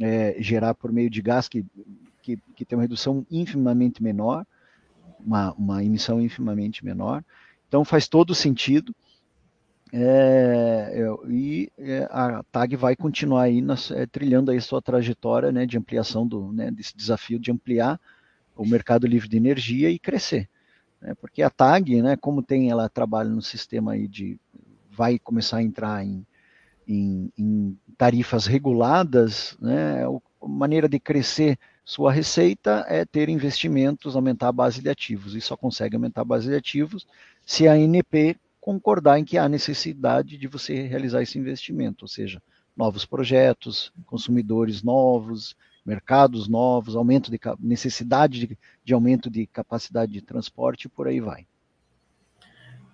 [0.00, 1.64] é, gerar por meio de gás que,
[2.22, 4.46] que, que tem uma redução infimamente menor,
[5.18, 7.22] uma, uma emissão infimamente menor.
[7.68, 8.94] Então faz todo sentido.
[9.92, 15.66] É, e é, a TAG vai continuar aí nas, é, trilhando aí sua trajetória né,
[15.66, 18.00] de ampliação do, né, desse desafio de ampliar
[18.56, 20.48] o mercado livre de energia e crescer.
[21.00, 24.38] Né, porque a TAG, né, como tem ela trabalha no sistema aí de
[24.90, 26.24] vai começar a entrar em,
[26.90, 34.48] em, em tarifas reguladas, né, a maneira de crescer sua receita é ter investimentos, aumentar
[34.48, 35.34] a base de ativos.
[35.34, 37.06] E só consegue aumentar a base de ativos
[37.44, 42.42] se a ANP concordar em que há necessidade de você realizar esse investimento, ou seja,
[42.76, 50.20] novos projetos, consumidores novos, mercados novos, aumento de necessidade de, de aumento de capacidade de
[50.20, 51.46] transporte e por aí vai.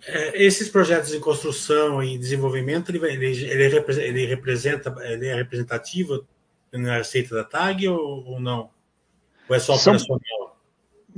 [0.06, 6.24] É, esses projetos em construção e desenvolvimento, ele, ele, ele, representa, ele é representativo
[6.72, 8.70] na receita da TAG ou, ou não?
[9.48, 10.20] Ou é só operacional?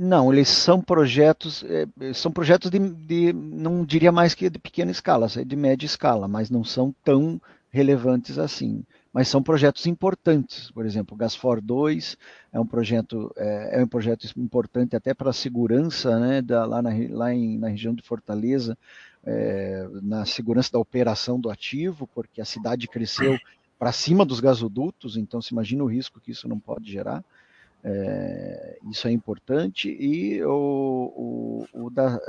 [0.01, 4.91] Não, eles são projetos, é, são projetos de, de, não diria mais que de pequena
[4.91, 8.83] escala, de média escala, mas não são tão relevantes assim.
[9.11, 12.15] Mas são projetos importantes, por exemplo, o Gasfor 2
[12.53, 16.81] é um projeto, é, é um projeto importante até para a segurança, né, da, lá,
[16.81, 18.77] na, lá em, na região de Fortaleza,
[19.25, 23.37] é, na segurança da operação do ativo, porque a cidade cresceu
[23.79, 27.23] para cima dos gasodutos, então se imagina o risco que isso não pode gerar.
[27.81, 32.19] É, isso é importante e o, o, o, da,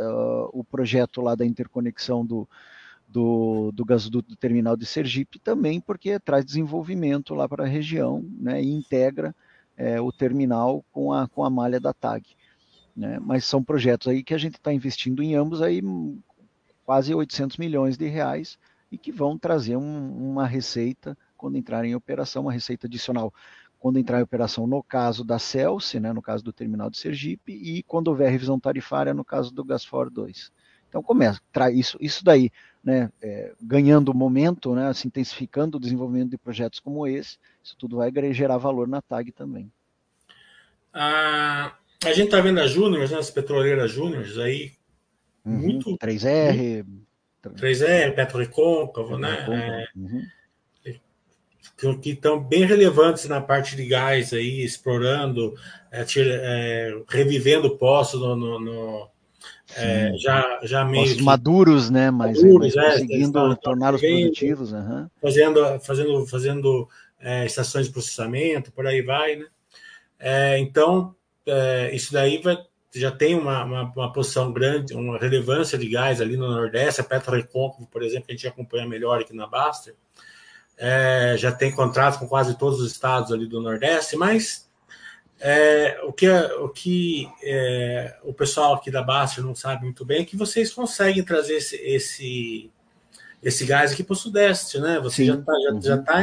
[0.53, 2.49] o, projeto lá da interconexão do,
[3.11, 8.25] do, do gasoduto do terminal de Sergipe também, porque traz desenvolvimento lá para a região
[8.39, 9.35] né, e integra
[9.77, 12.25] é, o terminal com a, com a malha da TAG.
[12.97, 13.19] Né?
[13.21, 15.83] Mas são projetos aí que a gente está investindo em ambos aí
[16.85, 18.59] quase 800 milhões de reais
[18.91, 23.33] e que vão trazer um, uma receita quando entrarem em operação, uma receita adicional
[23.79, 27.53] quando entrar em operação no caso da Celsi, né, no caso do terminal de Sergipe,
[27.53, 30.53] e quando houver revisão tarifária no caso do Gasfor 2.
[30.91, 31.41] Então começa,
[31.73, 32.51] isso, isso daí,
[32.83, 37.99] né, é, ganhando momento, né, se intensificando o desenvolvimento de projetos como esse, isso tudo
[37.99, 39.71] vai gerar valor na TAG também.
[40.93, 44.73] Ah, a gente está vendo as Júniors, né, as petroleiras Júniors aí,
[45.45, 45.97] uhum, muito...
[45.97, 46.85] 3R...
[47.43, 49.47] 3R, Petro Recôncavo, né?
[49.49, 50.23] É, uhum
[52.01, 55.55] que estão bem relevantes na parte de gás aí, explorando,
[55.91, 59.09] é, tira, é, revivendo poços no, no, no
[59.77, 62.11] é, já, já meio Postos maduros, né?
[62.11, 65.09] Mas, maduros, mas é, conseguindo torná-los produtivos, uhum.
[65.21, 66.89] fazendo, fazendo, fazendo
[67.21, 69.47] é, estações de processamento, por aí vai, né?
[70.19, 71.15] É, então,
[71.93, 72.59] isso daí vai,
[72.95, 77.05] já tem uma, uma, uma, posição grande, uma relevância de gás ali no Nordeste, a
[77.05, 79.95] Petro Recôncavo, por exemplo, que a gente acompanha melhor aqui na Baster,
[80.77, 84.70] é, já tem contrato com quase todos os estados ali do Nordeste, mas
[85.41, 90.21] é, o que, o, que é, o pessoal aqui da Basta não sabe muito bem
[90.21, 92.71] é que vocês conseguem trazer esse, esse,
[93.43, 95.01] esse gás aqui para o Sudeste, né?
[95.01, 95.27] Você Sim.
[95.27, 95.81] já está já, uhum.
[95.81, 96.21] já tá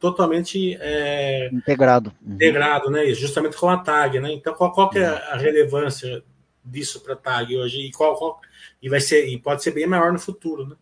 [0.00, 2.12] totalmente é, integrado.
[2.20, 2.34] Uhum.
[2.34, 3.06] Integrado, né?
[3.14, 4.32] Justamente com a TAG, né?
[4.32, 6.22] Então, qual, qual que é a relevância
[6.64, 7.80] disso para a TAG hoje?
[7.80, 8.40] E, qual, qual,
[8.82, 10.76] e vai ser, e pode ser bem maior no futuro, né?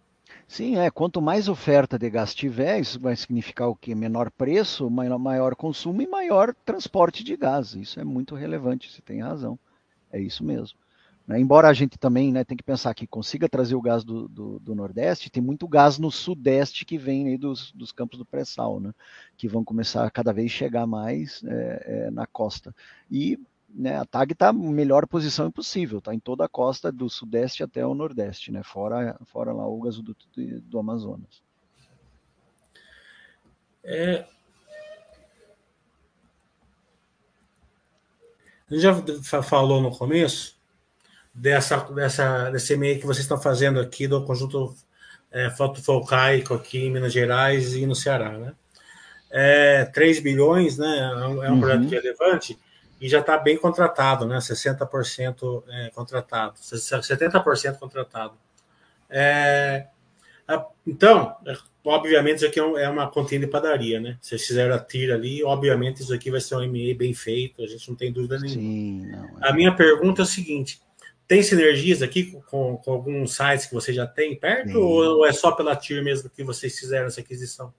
[0.49, 0.91] Sim, é.
[0.91, 3.95] Quanto mais oferta de gás tiver, isso vai significar o quê?
[3.95, 7.75] Menor preço, maior, consumo e maior transporte de gás.
[7.75, 9.59] Isso é muito relevante, você tem razão.
[10.13, 10.79] É isso mesmo.
[11.27, 11.41] Né?
[11.41, 14.61] Embora a gente também né, tem que pensar que consiga trazer o gás do, do,
[14.61, 18.79] do Nordeste, tem muito gás no Sudeste que vem aí dos, dos campos do pré-sal,
[18.79, 18.93] né?
[19.37, 22.75] que vão começar a cada vez chegar mais é, é, na costa.
[23.11, 23.39] E
[23.77, 27.63] né, a TAG está na melhor posição possível, está em toda a costa do sudeste
[27.63, 31.43] até o nordeste, né, fora, fora lá o gasoduto do, do Amazonas.
[33.85, 34.25] É...
[38.69, 40.59] A gente já falou no começo
[41.33, 44.75] dessa, dessa, desse meio que vocês estão fazendo aqui do conjunto
[45.31, 48.55] é, fotovoltaico aqui em Minas Gerais e no Ceará, né?
[49.31, 50.99] É, 3 bilhões, né?
[50.99, 51.61] É um, é um uhum.
[51.61, 52.59] projeto relevante
[53.07, 54.39] e já está bem contratado, né?
[54.39, 58.35] 60% é, contratado, 70% contratado.
[59.09, 59.87] É,
[60.85, 61.37] então,
[61.85, 64.19] obviamente, isso aqui é, é uma continha de padaria, né?
[64.21, 67.63] Se vocês fizeram a tira ali, obviamente isso aqui vai ser um MA bem feito,
[67.63, 68.61] a gente não tem dúvida nenhuma.
[68.61, 69.51] Sim, não, é...
[69.51, 70.81] A minha pergunta é o seguinte:
[71.29, 74.77] tem sinergias aqui com, com alguns sites que você já tem perto, Sim.
[74.79, 77.73] ou é só pela TIR mesmo que vocês fizeram essa aquisição?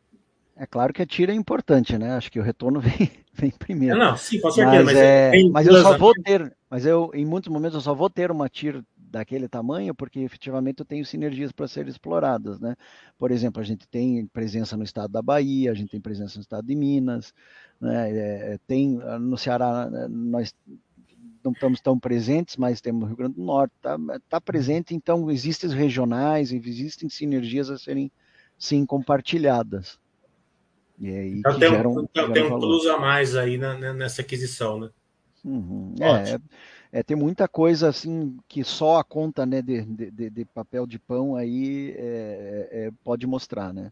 [0.60, 2.14] É claro que a tira é importante, né?
[2.14, 3.98] Acho que o retorno vem, vem primeiro.
[3.98, 4.84] Não, sim, com certeza.
[4.84, 7.94] Mas, mas, é, mas eu só vou ter, mas eu em muitos momentos eu só
[7.94, 12.76] vou ter uma tira daquele tamanho, porque efetivamente eu tenho sinergias para serem exploradas, né?
[13.18, 16.42] Por exemplo, a gente tem presença no estado da Bahia, a gente tem presença no
[16.42, 17.34] estado de Minas,
[17.80, 18.10] né?
[18.12, 20.54] É, tem no Ceará nós
[21.44, 23.98] não estamos tão presentes, mas temos no Rio Grande do Norte, está
[24.28, 28.12] tá presente, então existem regionais, existem sinergias a serem
[28.58, 29.98] sim compartilhadas.
[31.00, 34.22] E aí então tem, geram, então, geram tem um plus a mais aí na, nessa
[34.22, 34.90] aquisição, né?
[35.46, 35.94] Uhum.
[36.00, 40.88] É, é, tem muita coisa assim que só a conta né, de, de, de papel
[40.88, 43.92] de pão aí é, é, pode mostrar, né?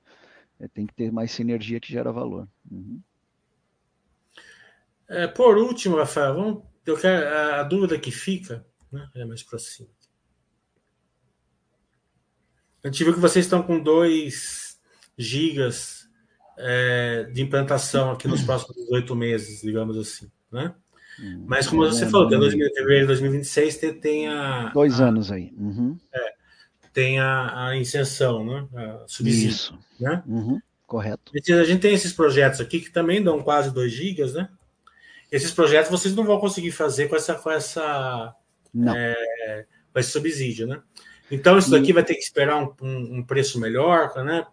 [0.60, 2.48] É, tem que ter mais sinergia que gera valor.
[2.72, 3.00] Uhum.
[5.08, 9.44] É, por último, Rafael, vamos, eu quero, a, a dúvida que fica, né, é mais
[9.44, 9.90] para cima.
[12.84, 14.80] A gente viu que vocês estão com 2
[15.18, 16.05] gigas
[16.58, 20.74] é, de implantação aqui nos próximos oito meses, digamos assim, né?
[21.20, 24.72] Hum, Mas como você falou, até fevereiro de 2026 tem, tem a.
[24.74, 25.54] Dois a, anos aí.
[25.58, 25.98] Uhum.
[26.14, 26.34] É,
[26.94, 28.68] tem a, a isenção, né?
[28.76, 29.50] A subsídio.
[29.50, 29.80] Isso.
[30.00, 30.24] Né?
[30.28, 30.60] Uhum.
[30.86, 31.32] Correto.
[31.34, 34.50] A gente tem esses projetos aqui que também dão quase 2 gigas, né?
[35.32, 38.36] Esses projetos vocês não vão conseguir fazer com essa, com essa
[38.96, 40.82] é, com esse subsídio, né?
[41.32, 41.94] Então isso daqui e...
[41.94, 44.46] vai ter que esperar um, um, um preço melhor, né?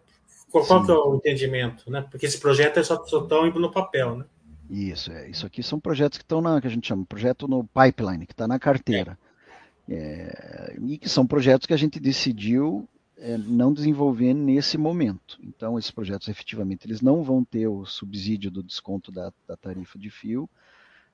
[0.53, 2.05] Qual, qual que é o entendimento, né?
[2.11, 4.25] Porque esse projeto é só, só tão indo no papel, né?
[4.69, 5.27] Isso, é.
[5.27, 8.33] Isso aqui são projetos que estão na, que a gente chama, projeto no pipeline, que
[8.33, 9.17] está na carteira.
[9.89, 9.95] É.
[9.95, 12.87] É, e que são projetos que a gente decidiu
[13.17, 15.39] é, não desenvolver nesse momento.
[15.41, 19.97] Então, esses projetos, efetivamente, eles não vão ter o subsídio do desconto da, da tarifa
[19.97, 20.47] de fio,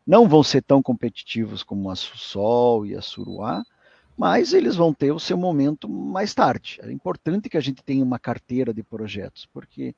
[0.06, 3.64] não vão ser tão competitivos como a Sol e a Suruá,
[4.20, 6.78] mas eles vão ter o seu momento mais tarde.
[6.84, 9.96] É importante que a gente tenha uma carteira de projetos, porque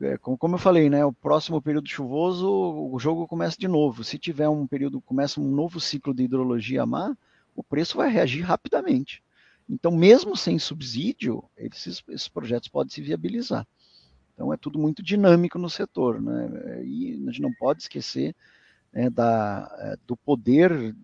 [0.00, 4.02] é, como eu falei, né, o próximo período chuvoso, o jogo começa de novo.
[4.02, 7.14] Se tiver um período, começa um novo ciclo de hidrologia má,
[7.54, 9.22] o preço vai reagir rapidamente.
[9.68, 13.68] Então, mesmo sem subsídio, esses, esses projetos podem se viabilizar.
[14.32, 16.18] Então, é tudo muito dinâmico no setor.
[16.18, 16.82] Né?
[16.82, 18.34] E a gente não pode esquecer
[18.90, 20.96] né, da, é, do poder,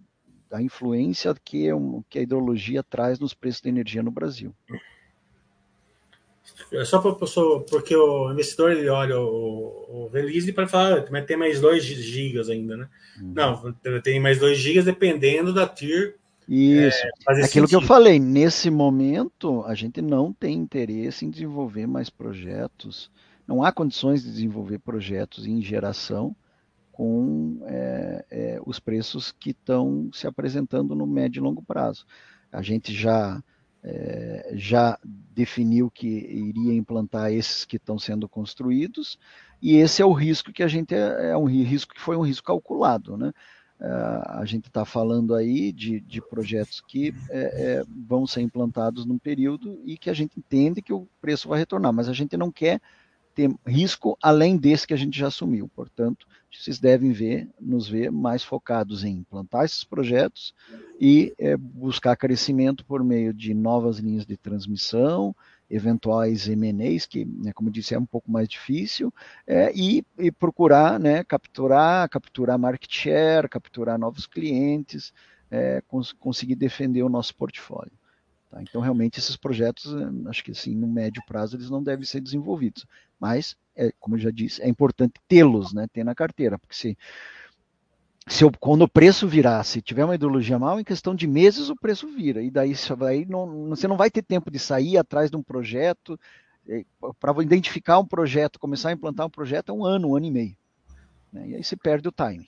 [0.51, 1.69] da influência que,
[2.09, 4.55] que a hidrologia traz nos preços da energia no Brasil.
[6.73, 11.37] É só porque o investidor ele olha o, o release para falar, ah, mas tem
[11.37, 12.89] mais 2 gigas ainda, né?
[13.21, 13.33] Uhum.
[13.35, 16.17] Não, tem mais 2 gigas dependendo da TIR.
[16.49, 16.99] Isso.
[16.99, 17.69] É, Aquilo sentido.
[17.69, 23.11] que eu falei, nesse momento a gente não tem interesse em desenvolver mais projetos,
[23.47, 26.35] não há condições de desenvolver projetos em geração
[26.97, 32.07] com é, é, os preços que estão se apresentando no médio e longo prazo.
[32.51, 33.43] A gente já
[33.85, 39.19] é, já definiu que iria implantar esses que estão sendo construídos,
[39.61, 42.25] e esse é o risco que a gente é, é um risco que foi um
[42.25, 43.31] risco calculado, né?
[43.79, 49.05] Uh, a gente está falando aí de, de projetos que é, é, vão ser implantados
[49.05, 52.39] num período e que a gente entende que o preço vai retornar, mas a gente
[52.39, 52.81] não quer
[53.37, 55.71] ter risco além desse que a gente já assumiu.
[55.77, 60.55] Portanto, vocês devem ver, nos ver mais focados em implantar esses projetos
[60.99, 65.37] e é, buscar crescimento por meio de novas linhas de transmissão,
[65.69, 69.13] eventuais M&As, que, né, como disse, é um pouco mais difícil,
[69.47, 75.13] é, e, e, procurar né, capturar, capturar market share, capturar novos clientes,
[75.51, 77.93] é, cons conseguir defender o nosso portfólio.
[78.51, 78.63] Tá?
[78.63, 79.95] Então, realmente, esses projetos,
[80.27, 82.87] acho que assim, no médio prazo, eles não devem ser desenvolvidos.
[83.19, 86.99] Mas, é, como eu já disse, é importante tê-los, né, ter na carteira, porque se,
[88.27, 91.71] se eu, quando o preço virar, se tiver uma ideologia mal, em questão de meses
[91.71, 92.43] o preço vira.
[92.43, 92.75] E daí
[93.09, 96.19] aí não, você não vai ter tempo de sair atrás de um projeto.
[96.69, 96.85] É,
[97.21, 100.31] Para identificar um projeto, começar a implantar um projeto, é um ano, um ano e
[100.31, 100.57] meio.
[101.33, 101.49] Né?
[101.51, 102.47] E aí você perde o time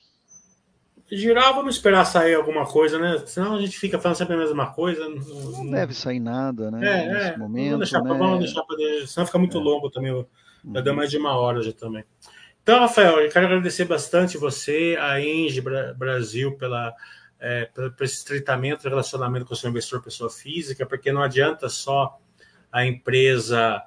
[1.16, 3.22] geral, vamos esperar sair alguma coisa, né?
[3.26, 5.08] Senão a gente fica falando sempre a mesma coisa.
[5.08, 6.86] Não, não deve sair nada, né?
[6.86, 7.70] É, Nesse é, momento.
[7.70, 8.18] Vamos deixar, né?
[8.18, 9.60] vamos deixar pra, senão fica muito é.
[9.60, 10.26] longo também.
[10.74, 12.04] Já deu mais de uma hora já também.
[12.62, 15.62] Então, Rafael, eu quero agradecer bastante você, a Enge
[15.96, 16.94] Brasil, pela,
[17.40, 21.68] é, por esse estreitamento do relacionamento com o seu investidor pessoa física, porque não adianta
[21.68, 22.18] só
[22.70, 23.82] a empresa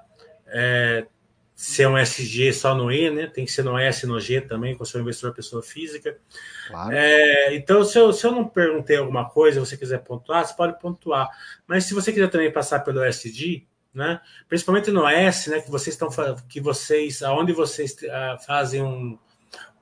[0.46, 1.06] é,
[1.54, 3.28] ser um SG só no E, né?
[3.28, 6.18] Tem que ser no S no G também, com o seu investidor pessoa física.
[6.66, 6.92] Claro.
[6.92, 10.80] É, então, se eu, se eu não perguntei alguma coisa, você quiser pontuar, você pode
[10.80, 11.28] pontuar.
[11.66, 13.64] Mas se você quiser também passar pelo SG,
[13.94, 14.20] né?
[14.48, 15.60] Principalmente no S, né?
[15.60, 16.08] Que vocês estão
[16.48, 19.18] que vocês, aonde vocês uh, fazem um,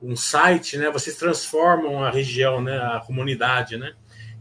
[0.01, 0.89] um site, né?
[0.89, 2.77] Vocês transformam a região, né?
[2.77, 3.93] A comunidade, né?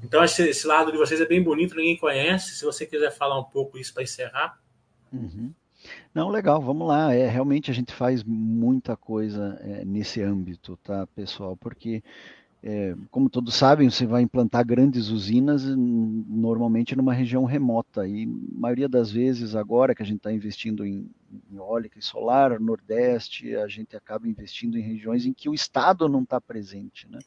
[0.02, 2.54] Então esse, esse lado de vocês é bem bonito, ninguém conhece.
[2.54, 4.58] Se você quiser falar um pouco isso para encerrar.
[5.12, 5.52] Uhum.
[6.14, 7.14] Não, legal, vamos lá.
[7.14, 11.56] É, realmente a gente faz muita coisa é, nesse âmbito, tá, pessoal?
[11.56, 12.02] Porque
[12.62, 18.06] é, como todos sabem, você vai implantar grandes usinas normalmente numa região remota.
[18.06, 21.10] E a maioria das vezes, agora que a gente está investindo em,
[21.50, 26.06] em eólica e solar, Nordeste, a gente acaba investindo em regiões em que o Estado
[26.06, 27.08] não está presente.
[27.08, 27.18] Né?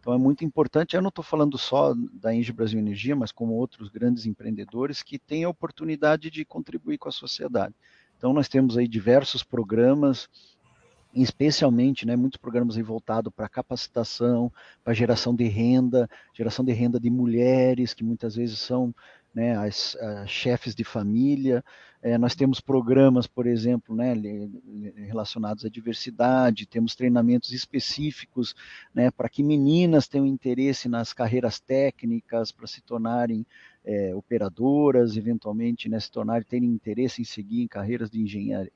[0.00, 3.52] Então é muito importante, eu não estou falando só da Engie Brasil Energia, mas como
[3.52, 7.74] outros grandes empreendedores que têm a oportunidade de contribuir com a sociedade.
[8.16, 10.28] Então nós temos aí diversos programas,
[11.14, 14.52] especialmente, né, muitos programas voltados para capacitação,
[14.82, 18.94] para geração de renda, geração de renda de mulheres, que muitas vezes são
[19.34, 21.64] né, as, as chefes de família.
[22.00, 24.14] É, nós temos programas, por exemplo, né,
[25.06, 28.54] relacionados à diversidade, temos treinamentos específicos
[28.94, 33.46] né, para que meninas tenham interesse nas carreiras técnicas, para se tornarem
[33.84, 38.70] é, operadoras, eventualmente né, se tornarem, terem interesse em seguir em carreiras de engenharia,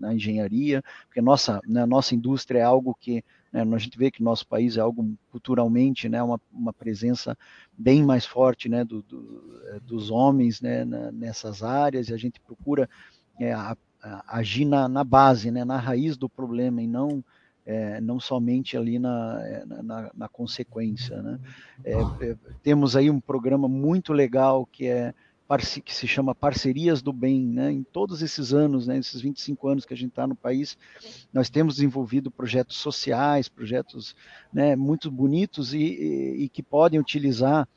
[0.00, 4.22] na engenharia, porque nossa, né, nossa indústria é algo que né, a gente vê que
[4.22, 7.36] nosso país é algo culturalmente, né, uma, uma presença
[7.76, 12.16] bem mais forte né, do, do, é, dos homens né, na, nessas áreas, e a
[12.16, 12.88] gente procura
[13.38, 17.22] é, a, a, agir na, na base, né, na raiz do problema, e não
[17.66, 21.20] é, não somente ali na, é, na, na consequência.
[21.22, 21.38] Né?
[21.84, 25.14] É, é, temos aí um programa muito legal que é
[25.84, 27.70] que se chama Parcerias do Bem, né?
[27.70, 30.76] Em todos esses anos, né, esses 25 anos que a gente está no país,
[31.32, 34.16] nós temos desenvolvido projetos sociais, projetos
[34.52, 37.68] né, muito bonitos e, e, e que podem utilizar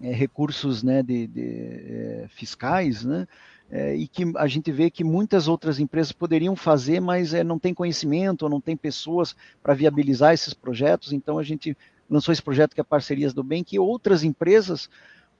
[0.00, 3.28] é, recursos né, de, de é, fiscais, né,
[3.70, 7.58] é, e que a gente vê que muitas outras empresas poderiam fazer, mas é, não
[7.58, 11.12] tem conhecimento, não tem pessoas para viabilizar esses projetos.
[11.12, 11.76] Então a gente
[12.08, 14.88] lançou esse projeto que é Parcerias do Bem, que outras empresas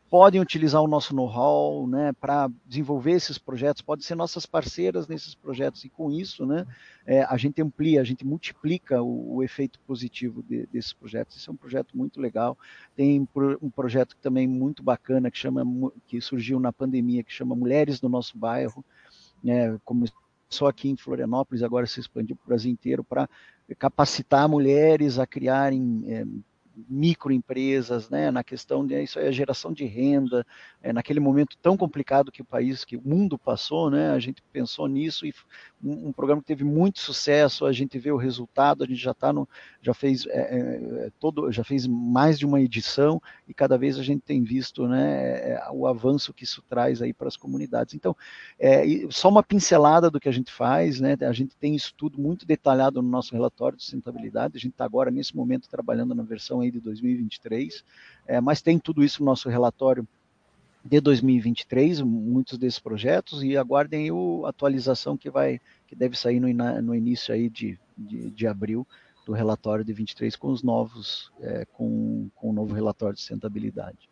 [0.08, 5.34] podem utilizar o nosso know-how né, para desenvolver esses projetos, podem ser nossas parceiras nesses
[5.34, 6.66] projetos, e com isso né,
[7.04, 11.36] é, a gente amplia, a gente multiplica o, o efeito positivo de, desses projetos.
[11.36, 12.56] Isso é um projeto muito legal.
[12.94, 13.26] Tem
[13.60, 15.64] um projeto também muito bacana que, chama,
[16.06, 18.84] que surgiu na pandemia, que chama Mulheres do Nosso Bairro,
[19.42, 23.28] né, começou aqui em Florianópolis, agora se expandiu para o Brasil inteiro, para
[23.78, 26.24] capacitar mulheres a criarem é,
[26.88, 30.46] microempresas, né, na questão de isso é a geração de renda,
[30.82, 34.42] é, naquele momento tão complicado que o país, que o mundo passou, né, a gente
[34.52, 35.32] pensou nisso e
[35.82, 39.12] um, um programa que teve muito sucesso, a gente vê o resultado, a gente já
[39.12, 39.48] está no,
[39.80, 44.02] já fez é, é, todo, já fez mais de uma edição e cada vez a
[44.02, 47.94] gente tem visto, né, é, o avanço que isso traz aí para as comunidades.
[47.94, 48.14] Então,
[48.58, 52.20] é, só uma pincelada do que a gente faz, né, a gente tem isso tudo
[52.20, 56.22] muito detalhado no nosso relatório de sustentabilidade, a gente está agora nesse momento trabalhando na
[56.22, 57.84] versão aí de 2023,
[58.26, 60.06] é, mas tem tudo isso no nosso relatório
[60.84, 64.08] de 2023, muitos desses projetos, e aguardem
[64.44, 66.48] a atualização que vai, que deve sair no,
[66.82, 68.86] no início aí de, de, de, abril
[69.24, 74.08] do relatório de 23 com os novos, é, com, com o novo relatório de sustentabilidade.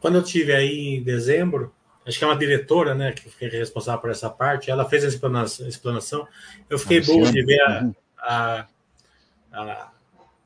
[0.00, 1.72] Quando eu tive aí em dezembro,
[2.04, 5.08] acho que é uma diretora, né, que fiquei responsável por essa parte, ela fez a
[5.68, 6.26] explanação,
[6.68, 7.94] eu fiquei bom de ver a, uhum.
[9.52, 9.92] a,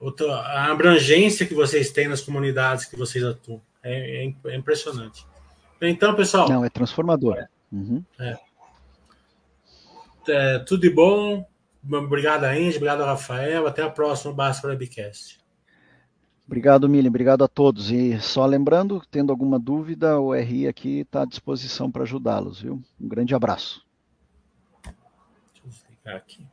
[0.03, 3.61] a a abrangência que vocês têm nas comunidades que vocês atuam.
[3.83, 5.27] É, é, é impressionante.
[5.81, 6.49] Então, pessoal.
[6.49, 7.47] Não, é transformador.
[7.71, 8.05] Uhum.
[8.19, 8.39] É.
[10.29, 11.45] É, tudo de bom.
[11.85, 12.77] Obrigado, Andy.
[12.77, 13.67] Obrigado, Rafael.
[13.67, 15.41] Até a próxima Basta Webcast.
[16.47, 17.09] Obrigado, Mili.
[17.09, 17.91] Obrigado a todos.
[17.91, 22.83] E só lembrando, tendo alguma dúvida, o RI aqui está à disposição para ajudá-los, viu?
[23.01, 23.85] Um grande abraço.
[25.65, 26.47] Deixa eu aqui.